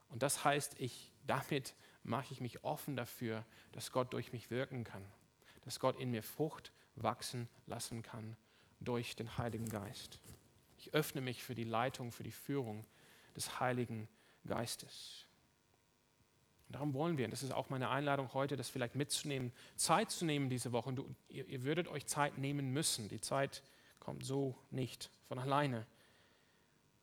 [0.09, 4.83] Und das heißt, ich, damit mache ich mich offen dafür, dass Gott durch mich wirken
[4.83, 5.03] kann,
[5.63, 8.35] dass Gott in mir Frucht wachsen lassen kann
[8.79, 10.19] durch den Heiligen Geist.
[10.77, 12.85] Ich öffne mich für die Leitung, für die Führung
[13.35, 14.07] des Heiligen
[14.45, 15.25] Geistes.
[16.67, 20.11] Und darum wollen wir, und das ist auch meine Einladung heute, das vielleicht mitzunehmen, Zeit
[20.11, 20.89] zu nehmen diese Woche.
[20.89, 23.09] Und du, ihr, ihr würdet euch Zeit nehmen müssen.
[23.09, 23.63] Die Zeit
[23.99, 25.85] kommt so nicht von alleine.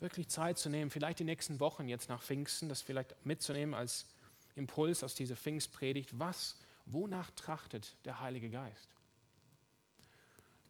[0.03, 4.05] Wirklich Zeit zu nehmen, vielleicht die nächsten Wochen jetzt nach Pfingsten, das vielleicht mitzunehmen als
[4.57, 6.19] Impuls aus dieser Pfingstpredigt.
[6.19, 8.89] Was, wonach trachtet der Heilige Geist?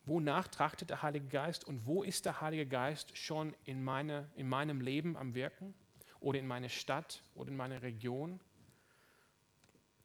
[0.05, 4.51] Wonach trachtet der Heilige Geist und wo ist der Heilige Geist schon in, meine, in
[4.51, 5.73] meinem Leben am Wirken
[6.21, 8.39] oder in meiner Stadt oder in meiner Region?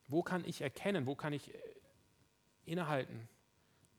[0.08, 1.58] Wo kann ich erkennen, wo kann ich äh,
[2.64, 3.28] innehalten,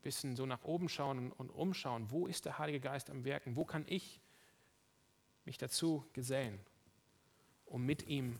[0.01, 3.55] bisschen so nach oben schauen und, und umschauen, wo ist der Heilige Geist am Wirken?
[3.55, 4.19] Wo kann ich
[5.49, 6.59] mich dazu gesellen?
[7.69, 8.39] um mit ihm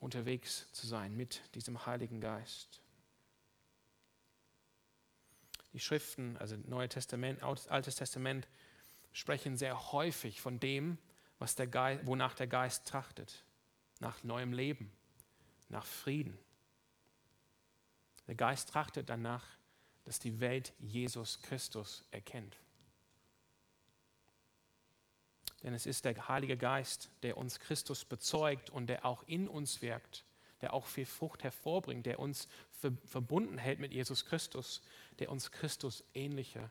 [0.00, 2.80] unterwegs zu sein, mit diesem Heiligen Geist.
[5.72, 8.48] Die Schriften, also Neues Testament, Altes Testament,
[9.12, 10.98] sprechen sehr häufig von dem,
[11.38, 13.44] was der Geist, wonach der Geist trachtet,
[14.00, 14.90] nach neuem Leben,
[15.68, 16.38] nach Frieden.
[18.26, 19.46] Der Geist trachtet danach,
[20.04, 22.56] dass die Welt Jesus Christus erkennt.
[25.62, 29.82] Denn es ist der Heilige Geist, der uns Christus bezeugt und der auch in uns
[29.82, 30.24] wirkt,
[30.60, 32.48] der auch viel Frucht hervorbringt, der uns
[33.06, 34.82] verbunden hält mit Jesus Christus,
[35.18, 36.70] der uns Christus ähnlicher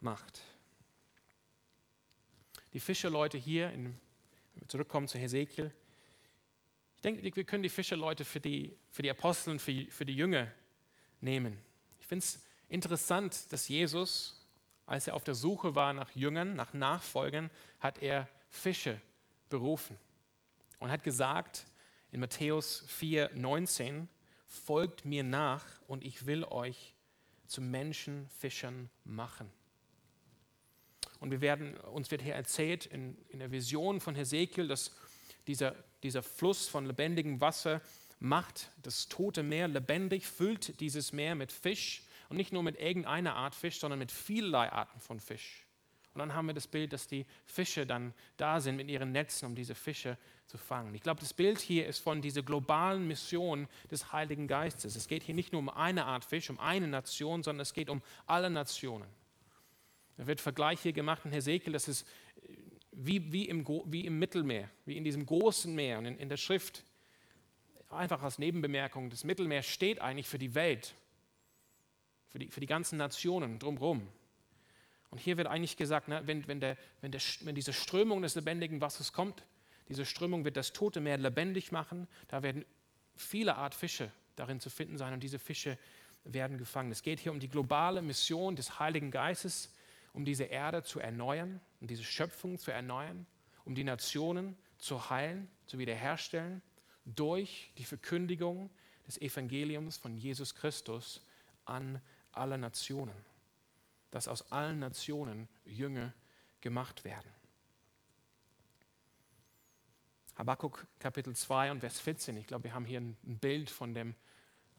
[0.00, 0.40] macht.
[2.72, 3.84] Die Fischerleute hier, in,
[4.54, 5.72] wenn wir zurückkommen zu Hesekiel,
[6.96, 10.16] ich denke, wir können die Fischerleute für die, für die Apostel und für, für die
[10.16, 10.52] Jünger
[11.20, 11.56] nehmen.
[12.00, 14.37] Ich finde es interessant, dass Jesus,
[14.88, 19.00] als er auf der Suche war nach Jüngern, nach Nachfolgern, hat er Fische
[19.50, 19.98] berufen
[20.78, 21.66] und hat gesagt
[22.10, 24.08] in Matthäus 4, 19,
[24.46, 26.94] folgt mir nach und ich will euch
[27.46, 29.50] zu Menschenfischern machen.
[31.20, 34.92] Und wir werden, uns wird hier erzählt in, in der Vision von Hesekiel, dass
[35.46, 37.82] dieser, dieser Fluss von lebendigem Wasser
[38.20, 43.34] macht das tote Meer lebendig, füllt dieses Meer mit Fisch und nicht nur mit irgendeiner
[43.36, 45.64] Art Fisch, sondern mit vielerlei Arten von Fisch.
[46.14, 49.46] Und dann haben wir das Bild, dass die Fische dann da sind mit ihren Netzen,
[49.46, 50.94] um diese Fische zu fangen.
[50.94, 54.96] Ich glaube, das Bild hier ist von dieser globalen Mission des Heiligen Geistes.
[54.96, 57.88] Es geht hier nicht nur um eine Art Fisch, um eine Nation, sondern es geht
[57.88, 59.08] um alle Nationen.
[60.16, 62.04] Da wird Vergleich hier gemacht in Hesekiel, das ist
[62.90, 65.98] wie, wie, im, wie im Mittelmeer, wie in diesem großen Meer.
[65.98, 66.84] Und in, in der Schrift,
[67.90, 70.96] einfach als Nebenbemerkung, das Mittelmeer steht eigentlich für die Welt,
[72.28, 74.06] für die, für die ganzen Nationen drumherum.
[75.10, 78.34] Und hier wird eigentlich gesagt, ne, wenn, wenn, der, wenn, der, wenn diese Strömung des
[78.34, 79.44] lebendigen Wassers kommt,
[79.88, 82.06] diese Strömung wird das tote Meer lebendig machen.
[82.28, 82.64] Da werden
[83.16, 85.78] viele Art Fische darin zu finden sein und diese Fische
[86.24, 86.90] werden gefangen.
[86.90, 89.74] Es geht hier um die globale Mission des Heiligen Geistes,
[90.12, 93.26] um diese Erde zu erneuern, um diese Schöpfung zu erneuern,
[93.64, 96.62] um die Nationen zu heilen, zu wiederherstellen
[97.04, 98.70] durch die Verkündigung
[99.06, 101.26] des Evangeliums von Jesus Christus
[101.64, 102.00] an
[102.38, 103.14] alle Nationen.
[104.10, 106.14] Dass aus allen Nationen Jünger
[106.60, 107.30] gemacht werden.
[110.38, 112.36] Habakkuk Kapitel 2 und Vers 14.
[112.36, 114.14] Ich glaube, wir haben hier ein Bild von dem,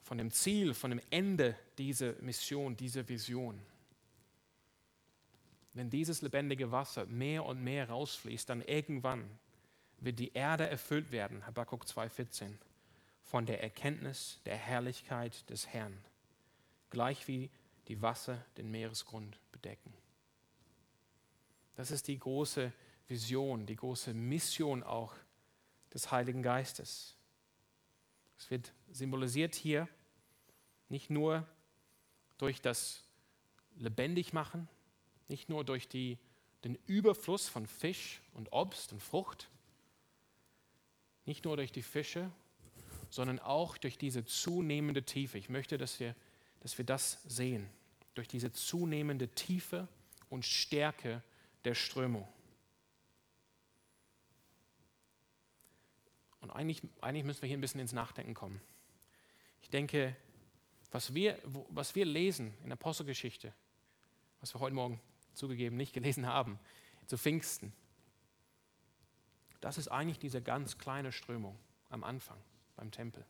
[0.01, 3.59] von dem Ziel, von dem Ende dieser Mission, dieser Vision.
[5.73, 9.29] Wenn dieses lebendige Wasser mehr und mehr rausfließt, dann irgendwann
[9.99, 12.53] wird die Erde erfüllt werden, Habakkuk 2,14,
[13.21, 15.97] von der Erkenntnis der Herrlichkeit des Herrn,
[16.89, 17.49] gleich wie
[17.87, 19.93] die Wasser den Meeresgrund bedecken.
[21.75, 22.71] Das ist die große
[23.07, 25.13] Vision, die große Mission auch
[25.93, 27.15] des Heiligen Geistes.
[28.37, 29.87] Es wird symbolisiert hier
[30.89, 31.47] nicht nur
[32.37, 33.03] durch das
[33.77, 34.67] Lebendigmachen,
[35.27, 36.17] nicht nur durch die,
[36.63, 39.49] den Überfluss von Fisch und Obst und Frucht,
[41.25, 42.31] nicht nur durch die Fische,
[43.09, 45.37] sondern auch durch diese zunehmende Tiefe.
[45.37, 46.15] Ich möchte, dass wir,
[46.59, 47.69] dass wir das sehen,
[48.13, 49.87] durch diese zunehmende Tiefe
[50.29, 51.23] und Stärke
[51.63, 52.27] der Strömung.
[56.41, 58.61] Und eigentlich, eigentlich müssen wir hier ein bisschen ins Nachdenken kommen.
[59.61, 60.15] Ich denke,
[60.91, 61.37] was wir,
[61.69, 63.53] was wir lesen in der Apostelgeschichte,
[64.39, 64.99] was wir heute Morgen
[65.33, 66.59] zugegeben nicht gelesen haben,
[67.07, 67.73] zu Pfingsten,
[69.61, 71.57] das ist eigentlich diese ganz kleine Strömung
[71.89, 72.37] am Anfang
[72.75, 73.25] beim Tempel.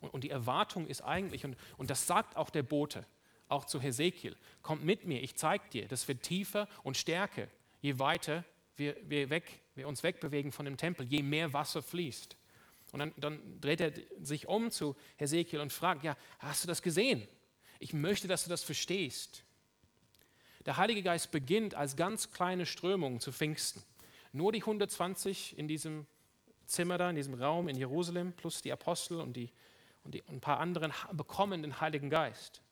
[0.00, 3.04] Und, die Erwartung ist eigentlich, und, und das sagt auch der Bote,
[3.48, 7.48] auch zu Hesekiel, kommt mit mir, ich zeige dir, das wird tiefer und stärker,
[7.80, 8.44] je weiter
[8.76, 12.36] wir, wir, weg, wir uns wegbewegen von dem Tempel, je mehr Wasser fließt.
[12.92, 16.82] Und dann, dann dreht er sich um zu Hesekiel und fragt, ja, hast du das
[16.82, 17.26] gesehen?
[17.78, 19.44] Ich möchte, dass du das verstehst.
[20.66, 23.82] Der Heilige Geist beginnt als ganz kleine Strömung zu Pfingsten.
[24.32, 26.06] Nur die 120 in diesem
[26.66, 29.50] Zimmer da, in diesem Raum in Jerusalem, plus die Apostel und, die,
[30.04, 32.62] und, ein paar anderen bekommen den Heiligen Geist.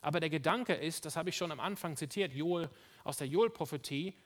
[0.00, 2.68] Aber der Gedanke ist, das habe ich schon am Anfang zitiert, Joel,
[3.04, 4.16] aus der Joel-Prophetie,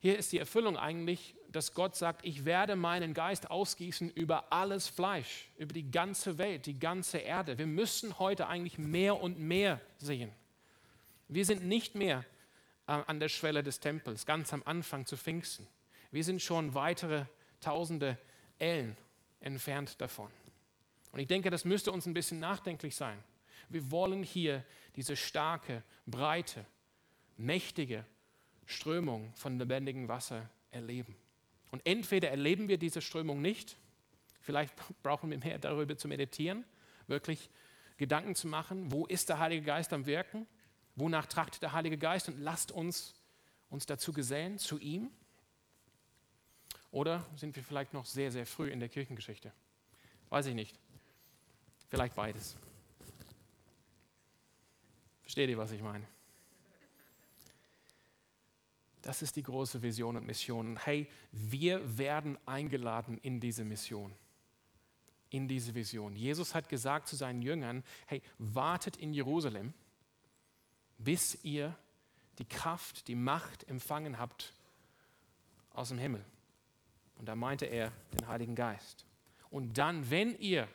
[0.00, 4.86] hier ist die Erfüllung eigentlich, dass Gott sagt, ich werde meinen Geist ausgießen über alles
[4.86, 7.58] Fleisch, über die ganze Welt, die ganze Erde.
[7.58, 10.30] Wir müssen heute eigentlich mehr und mehr sehen.
[11.26, 12.24] Wir sind nicht mehr
[12.86, 15.66] äh, an der Schwelle des Tempels, ganz am Anfang zu Pfingsten.
[16.12, 17.24] Wir sind schon weitere
[17.60, 18.16] tausende
[18.58, 18.96] Ellen
[19.40, 20.30] entfernt davon.
[21.18, 23.18] Und ich denke, das müsste uns ein bisschen nachdenklich sein.
[23.68, 24.64] Wir wollen hier
[24.94, 26.64] diese starke, breite,
[27.36, 28.04] mächtige
[28.66, 31.16] Strömung von lebendigem Wasser erleben.
[31.72, 33.76] Und entweder erleben wir diese Strömung nicht,
[34.42, 36.64] vielleicht brauchen wir mehr darüber zu meditieren,
[37.08, 37.50] wirklich
[37.96, 40.46] Gedanken zu machen, wo ist der Heilige Geist am Wirken,
[40.94, 43.16] wonach trachtet der Heilige Geist und lasst uns
[43.70, 45.10] uns dazu gesellen, zu ihm.
[46.92, 49.52] Oder sind wir vielleicht noch sehr, sehr früh in der Kirchengeschichte?
[50.30, 50.78] Weiß ich nicht.
[51.88, 52.56] Vielleicht beides.
[55.22, 56.06] Versteht ihr, was ich meine?
[59.02, 60.76] Das ist die große Vision und Mission.
[60.76, 64.14] Hey, wir werden eingeladen in diese Mission,
[65.30, 66.14] in diese Vision.
[66.14, 69.72] Jesus hat gesagt zu seinen Jüngern, hey, wartet in Jerusalem,
[70.98, 71.74] bis ihr
[72.38, 74.52] die Kraft, die Macht empfangen habt
[75.70, 76.24] aus dem Himmel.
[77.16, 79.06] Und da meinte er den Heiligen Geist.
[79.50, 80.68] Und dann, wenn ihr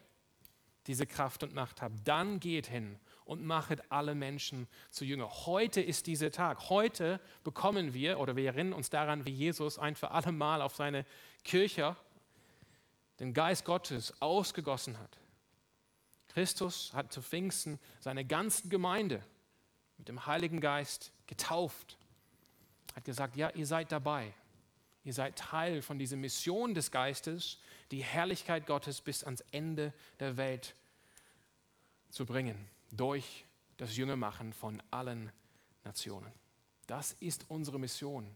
[0.87, 5.29] diese Kraft und Macht habt, dann geht hin und machet alle Menschen zu Jünger.
[5.45, 6.69] Heute ist dieser Tag.
[6.69, 10.75] Heute bekommen wir oder wir erinnern uns daran, wie Jesus ein für alle Mal auf
[10.75, 11.05] seine
[11.43, 11.95] Kirche
[13.19, 15.17] den Geist Gottes ausgegossen hat.
[16.27, 19.23] Christus hat zu Pfingsten seine ganze Gemeinde
[19.97, 21.97] mit dem Heiligen Geist getauft.
[22.95, 24.33] Hat gesagt, ja, ihr seid dabei.
[25.03, 27.59] Ihr seid Teil von dieser Mission des Geistes,
[27.93, 30.73] die Herrlichkeit Gottes bis ans Ende der Welt
[32.09, 32.57] zu bringen,
[32.89, 33.45] durch
[33.77, 35.31] das Jüngermachen von allen
[35.83, 36.31] Nationen.
[36.87, 38.35] Das ist unsere Mission.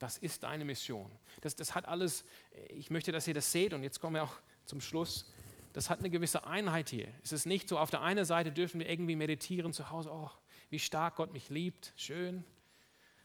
[0.00, 1.08] Das ist deine Mission.
[1.42, 2.24] Das, das hat alles,
[2.70, 5.32] ich möchte, dass ihr das seht und jetzt kommen wir auch zum Schluss.
[5.74, 7.06] Das hat eine gewisse Einheit hier.
[7.22, 10.30] Es ist nicht so, auf der einen Seite dürfen wir irgendwie meditieren zu Hause, oh,
[10.70, 12.44] wie stark Gott mich liebt, schön.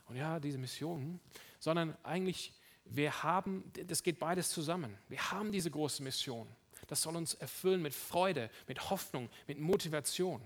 [0.05, 1.20] Und ja, diese Mission,
[1.60, 2.53] sondern eigentlich,
[2.90, 4.98] wir haben, das geht beides zusammen.
[5.10, 6.48] Wir haben diese große Mission.
[6.88, 10.42] Das soll uns erfüllen mit Freude, mit Hoffnung, mit Motivation.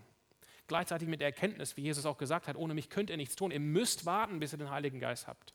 [0.67, 3.51] Gleichzeitig mit der Erkenntnis, wie Jesus auch gesagt hat, ohne mich könnt ihr nichts tun.
[3.51, 5.53] Ihr müsst warten, bis ihr den Heiligen Geist habt.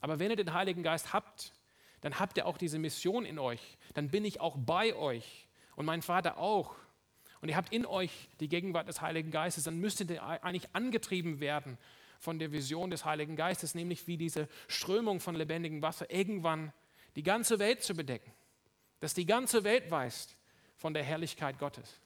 [0.00, 1.52] Aber wenn ihr den Heiligen Geist habt,
[2.00, 3.78] dann habt ihr auch diese Mission in euch.
[3.94, 6.76] Dann bin ich auch bei euch und mein Vater auch
[7.40, 11.40] und ihr habt in euch die Gegenwart des Heiligen Geistes, dann müsstet ihr eigentlich angetrieben
[11.40, 11.78] werden
[12.20, 16.72] von der Vision des Heiligen Geistes, nämlich wie diese Strömung von lebendigem Wasser irgendwann
[17.16, 18.30] die ganze Welt zu bedecken.
[19.00, 20.28] Dass die ganze Welt weiß
[20.76, 21.98] von der Herrlichkeit Gottes.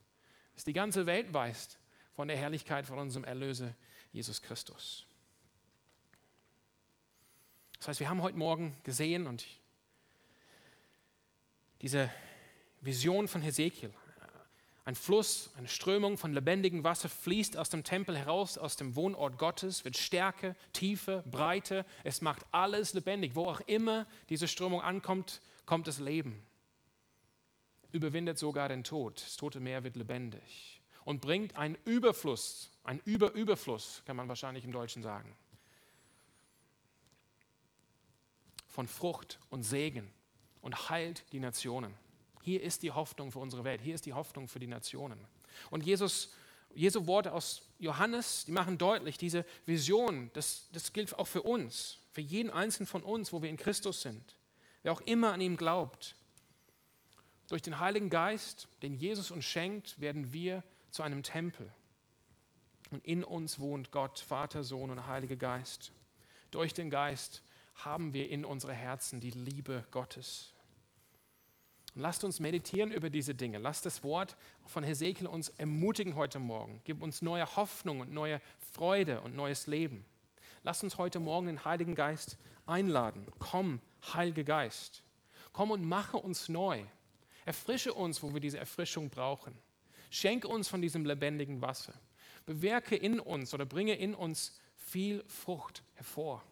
[0.55, 1.79] Dass die ganze Welt weiß
[2.15, 3.75] von der Herrlichkeit von unserem Erlöser
[4.13, 5.05] Jesus Christus.
[7.79, 9.45] Das heißt, wir haben heute Morgen gesehen und
[11.83, 12.09] diese
[12.81, 13.93] Vision von Hesekiel,
[14.85, 19.39] ein Fluss, eine Strömung von lebendigem Wasser fließt aus dem Tempel heraus, aus dem Wohnort
[19.39, 21.87] Gottes, wird Stärke, Tiefe, Breite.
[22.03, 23.35] Es macht alles lebendig.
[23.35, 26.45] Wo auch immer diese Strömung ankommt, kommt das Leben.
[27.93, 29.23] Überwindet sogar den Tod.
[29.23, 34.73] Das tote Meer wird lebendig und bringt einen Überfluss, ein Überüberfluss, kann man wahrscheinlich im
[34.73, 35.35] Deutschen sagen,
[38.69, 40.11] von Frucht und Segen
[40.61, 41.95] und heilt die Nationen.
[42.45, 43.81] Hier ist die Hoffnung für unsere Welt.
[43.81, 45.19] Hier ist die Hoffnung für die Nationen.
[45.71, 46.35] Und Jesus,
[46.75, 52.01] Jesu Worte aus Johannes, die machen deutlich, diese Vision, das, das gilt auch für uns,
[52.13, 54.37] für jeden einzelnen von uns, wo wir in Christus sind.
[54.83, 56.17] Wer auch immer an ihm glaubt.
[57.49, 61.73] Durch den Heiligen Geist, den Jesus uns schenkt, werden wir zu einem Tempel.
[62.91, 65.93] Und in uns wohnt Gott, Vater, Sohn und Heiliger Geist.
[66.51, 67.41] Durch den Geist
[67.75, 70.54] haben wir in unsere Herzen die Liebe Gottes.
[71.95, 73.59] Und lasst uns meditieren über diese Dinge.
[73.59, 74.37] Lasst das Wort
[74.67, 76.81] von Hesekiel uns ermutigen heute Morgen.
[76.85, 78.41] Gib uns neue Hoffnung und neue
[78.73, 80.05] Freude und neues Leben.
[80.65, 82.37] Lasst uns heute Morgen den Heiligen Geist
[82.67, 83.27] einladen.
[83.39, 83.81] Komm,
[84.13, 85.05] Heiliger Geist.
[85.53, 86.83] Komm und mache uns neu.
[87.45, 89.57] Erfrische uns, wo wir diese Erfrischung brauchen.
[90.11, 91.95] Schenke uns von diesem lebendigen Wasser.
[92.47, 96.43] Bewirke in uns oder bringe in uns viel Frucht hervor.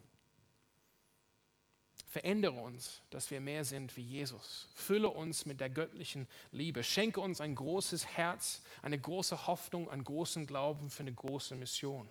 [2.12, 4.68] Verändere uns, dass wir mehr sind wie Jesus.
[4.74, 6.84] Fülle uns mit der göttlichen Liebe.
[6.84, 12.06] Schenke uns ein großes Herz, eine große Hoffnung, einen großen Glauben für eine große Mission.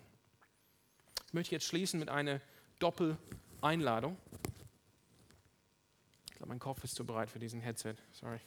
[1.28, 2.41] Ich möchte jetzt schließen mit einer
[2.80, 4.18] Doppel-Einladung.
[6.32, 7.93] Ich glaube, mein Kopf ist zu breit für diesen Headset.
[8.12, 8.39] Sorry.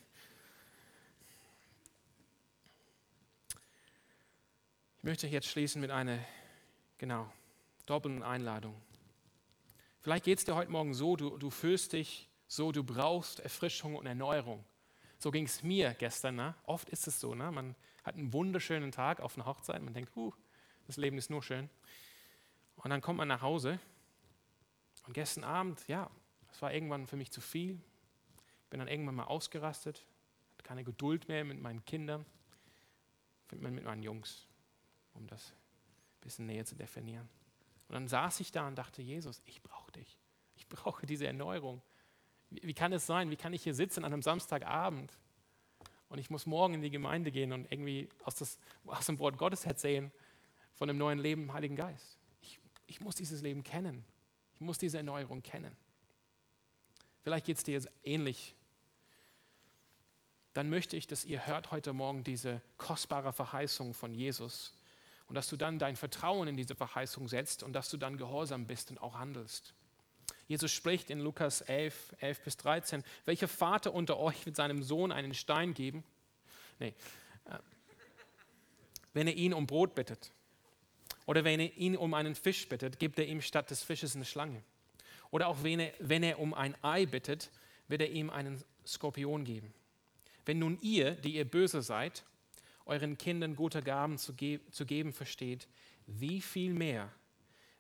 [4.99, 6.19] Ich möchte jetzt schließen mit einer,
[6.99, 7.33] genau,
[7.87, 8.75] doppelten Einladung.
[10.05, 13.97] Vielleicht geht es dir heute Morgen so, du, du fühlst dich so, du brauchst Erfrischung
[13.97, 14.63] und Erneuerung.
[15.19, 16.37] So ging es mir gestern.
[16.37, 16.55] Ne?
[16.65, 17.51] Oft ist es so, ne?
[17.51, 20.31] man hat einen wunderschönen Tag auf einer Hochzeit, man denkt, uh,
[20.87, 21.71] das Leben ist nur schön.
[22.77, 23.81] Und dann kommt man nach Hause
[25.07, 26.11] und gestern Abend, ja,
[26.49, 27.81] das war irgendwann für mich zu viel.
[28.65, 30.05] Ich bin dann irgendwann mal ausgerastet,
[30.53, 32.27] hatte keine Geduld mehr mit meinen Kindern,
[33.53, 34.49] mit meinen Jungs,
[35.15, 37.27] um das ein bisschen näher zu definieren.
[37.89, 40.19] Und dann saß ich da und dachte, Jesus, ich brauche dich.
[40.57, 41.83] Ich brauche diese Erneuerung.
[42.51, 43.31] Wie, kann es sein?
[43.31, 45.13] Wie kann ich hier sitzen an einem Samstagabend
[46.09, 49.39] und ich muss morgen in die Gemeinde gehen und irgendwie aus, das, aus dem Wort
[49.39, 50.13] Gottes erzählen
[50.75, 52.19] von dem neuen Leben im Heiligen Geist?
[52.41, 54.05] Ich, ich muss dieses Leben kennen.
[54.55, 55.77] Ich muss diese Erneuerung kennen.
[57.23, 58.55] Vielleicht geht es dir ähnlich.
[60.53, 64.77] Dann möchte ich, dass ihr hört heute Morgen diese kostbare Verheißung von Jesus
[65.27, 68.67] und dass du dann dein Vertrauen in diese Verheißung setzt und dass du dann gehorsam
[68.67, 69.75] bist und auch handelst.
[70.47, 75.13] Jesus spricht in Lukas 11, 11 bis 13, welcher Vater unter euch wird seinem Sohn
[75.13, 76.05] einen Stein geben?
[76.79, 76.95] Nee.
[77.47, 77.59] Äh,
[79.13, 80.33] wenn er ihn um Brot bittet.
[81.27, 84.25] Oder wenn er ihn um einen Fisch bittet, gibt er ihm statt des Fisches eine
[84.25, 84.63] Schlange.
[85.31, 87.51] Oder auch wenn er, wenn er um ein Ei bittet,
[87.89, 89.73] wird er ihm einen Skorpion geben.
[90.45, 92.25] Wenn nun ihr, die ihr böse seid,
[92.85, 95.67] euren Kindern gute Gaben zu, ge zu geben versteht,
[96.07, 97.11] wie viel mehr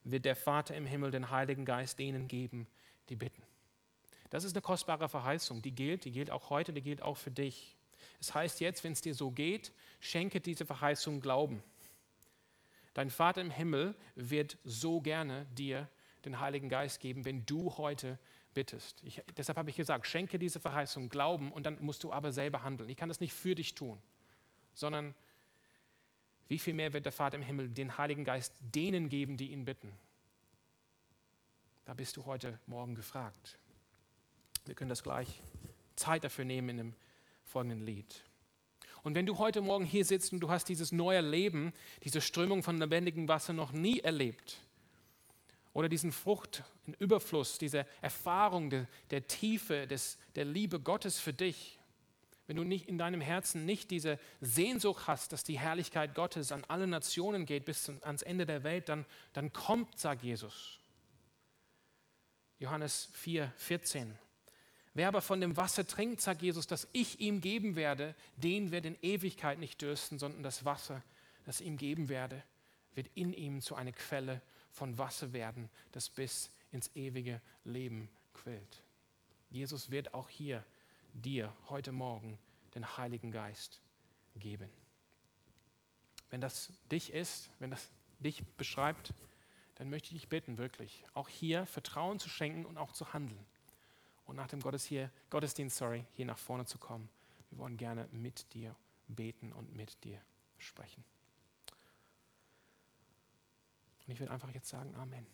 [0.05, 2.67] wird der Vater im Himmel den Heiligen Geist denen geben,
[3.09, 3.43] die bitten.
[4.31, 7.31] Das ist eine kostbare Verheißung, die gilt, die gilt auch heute, die gilt auch für
[7.31, 7.77] dich.
[8.21, 11.63] Es heißt jetzt, wenn es dir so geht, schenke diese Verheißung Glauben.
[12.95, 15.89] Dein Vater im Himmel wird so gerne dir
[16.25, 18.19] den Heiligen Geist geben, wenn du heute
[18.55, 19.03] bittest.
[19.03, 22.63] Ich, deshalb habe ich gesagt, schenke diese Verheißung Glauben und dann musst du aber selber
[22.63, 22.89] handeln.
[22.89, 24.01] Ich kann das nicht für dich tun
[24.75, 25.15] sondern
[26.49, 29.65] wie viel mehr wird der Vater im Himmel den Heiligen Geist denen geben, die ihn
[29.65, 29.93] bitten?
[31.85, 33.59] Da bist du heute Morgen gefragt.
[34.65, 35.29] Wir können das gleich
[35.97, 36.95] Zeit dafür nehmen in dem
[37.45, 38.23] folgenden Lied.
[39.03, 41.75] Und wenn du heute Morgen hier sitzt und du hast dieses neue Leben,
[42.05, 44.59] diese Strömung von lebendigem Wasser noch nie erlebt,
[45.75, 51.33] oder diesen Frucht in Überfluss, diese Erfahrung der, der Tiefe des, der Liebe Gottes für
[51.33, 51.79] dich,
[52.47, 56.65] wenn du nicht in deinem Herzen nicht diese Sehnsucht hast, dass die Herrlichkeit Gottes an
[56.69, 60.79] alle Nationen geht bis ans Ende der Welt, dann, dann kommt, sagt Jesus.
[62.59, 64.19] Johannes 4, 14.
[64.93, 68.87] Wer aber von dem Wasser trinkt, sagt Jesus, das ich ihm geben werde, den wird
[68.87, 71.03] in Ewigkeit nicht dürsten, sondern das Wasser,
[71.47, 72.43] das ihm geben werde,
[72.95, 74.41] wird in ihm zu einer Quelle
[74.71, 78.83] von Wasser werden, das bis ins ewige Leben quillt.
[79.51, 80.65] Jesus wird auch hier
[81.15, 82.39] dir heute Morgen
[82.75, 83.81] den Heiligen Geist
[84.37, 84.69] geben.
[86.31, 87.89] Wenn das dich ist, wenn das
[88.19, 89.15] dich beschreibt,
[89.77, 93.45] dann möchte ich dich bitten, wirklich auch hier Vertrauen zu schenken und auch zu handeln.
[94.27, 97.09] Und nach dem Gottes hier, Gottesdienst, sorry, hier nach vorne zu kommen.
[97.51, 98.75] Wir wollen gerne mit dir
[99.09, 100.21] beten und mit dir
[100.59, 101.05] sprechen.
[104.07, 105.27] Und ich will einfach jetzt sagen, Amen.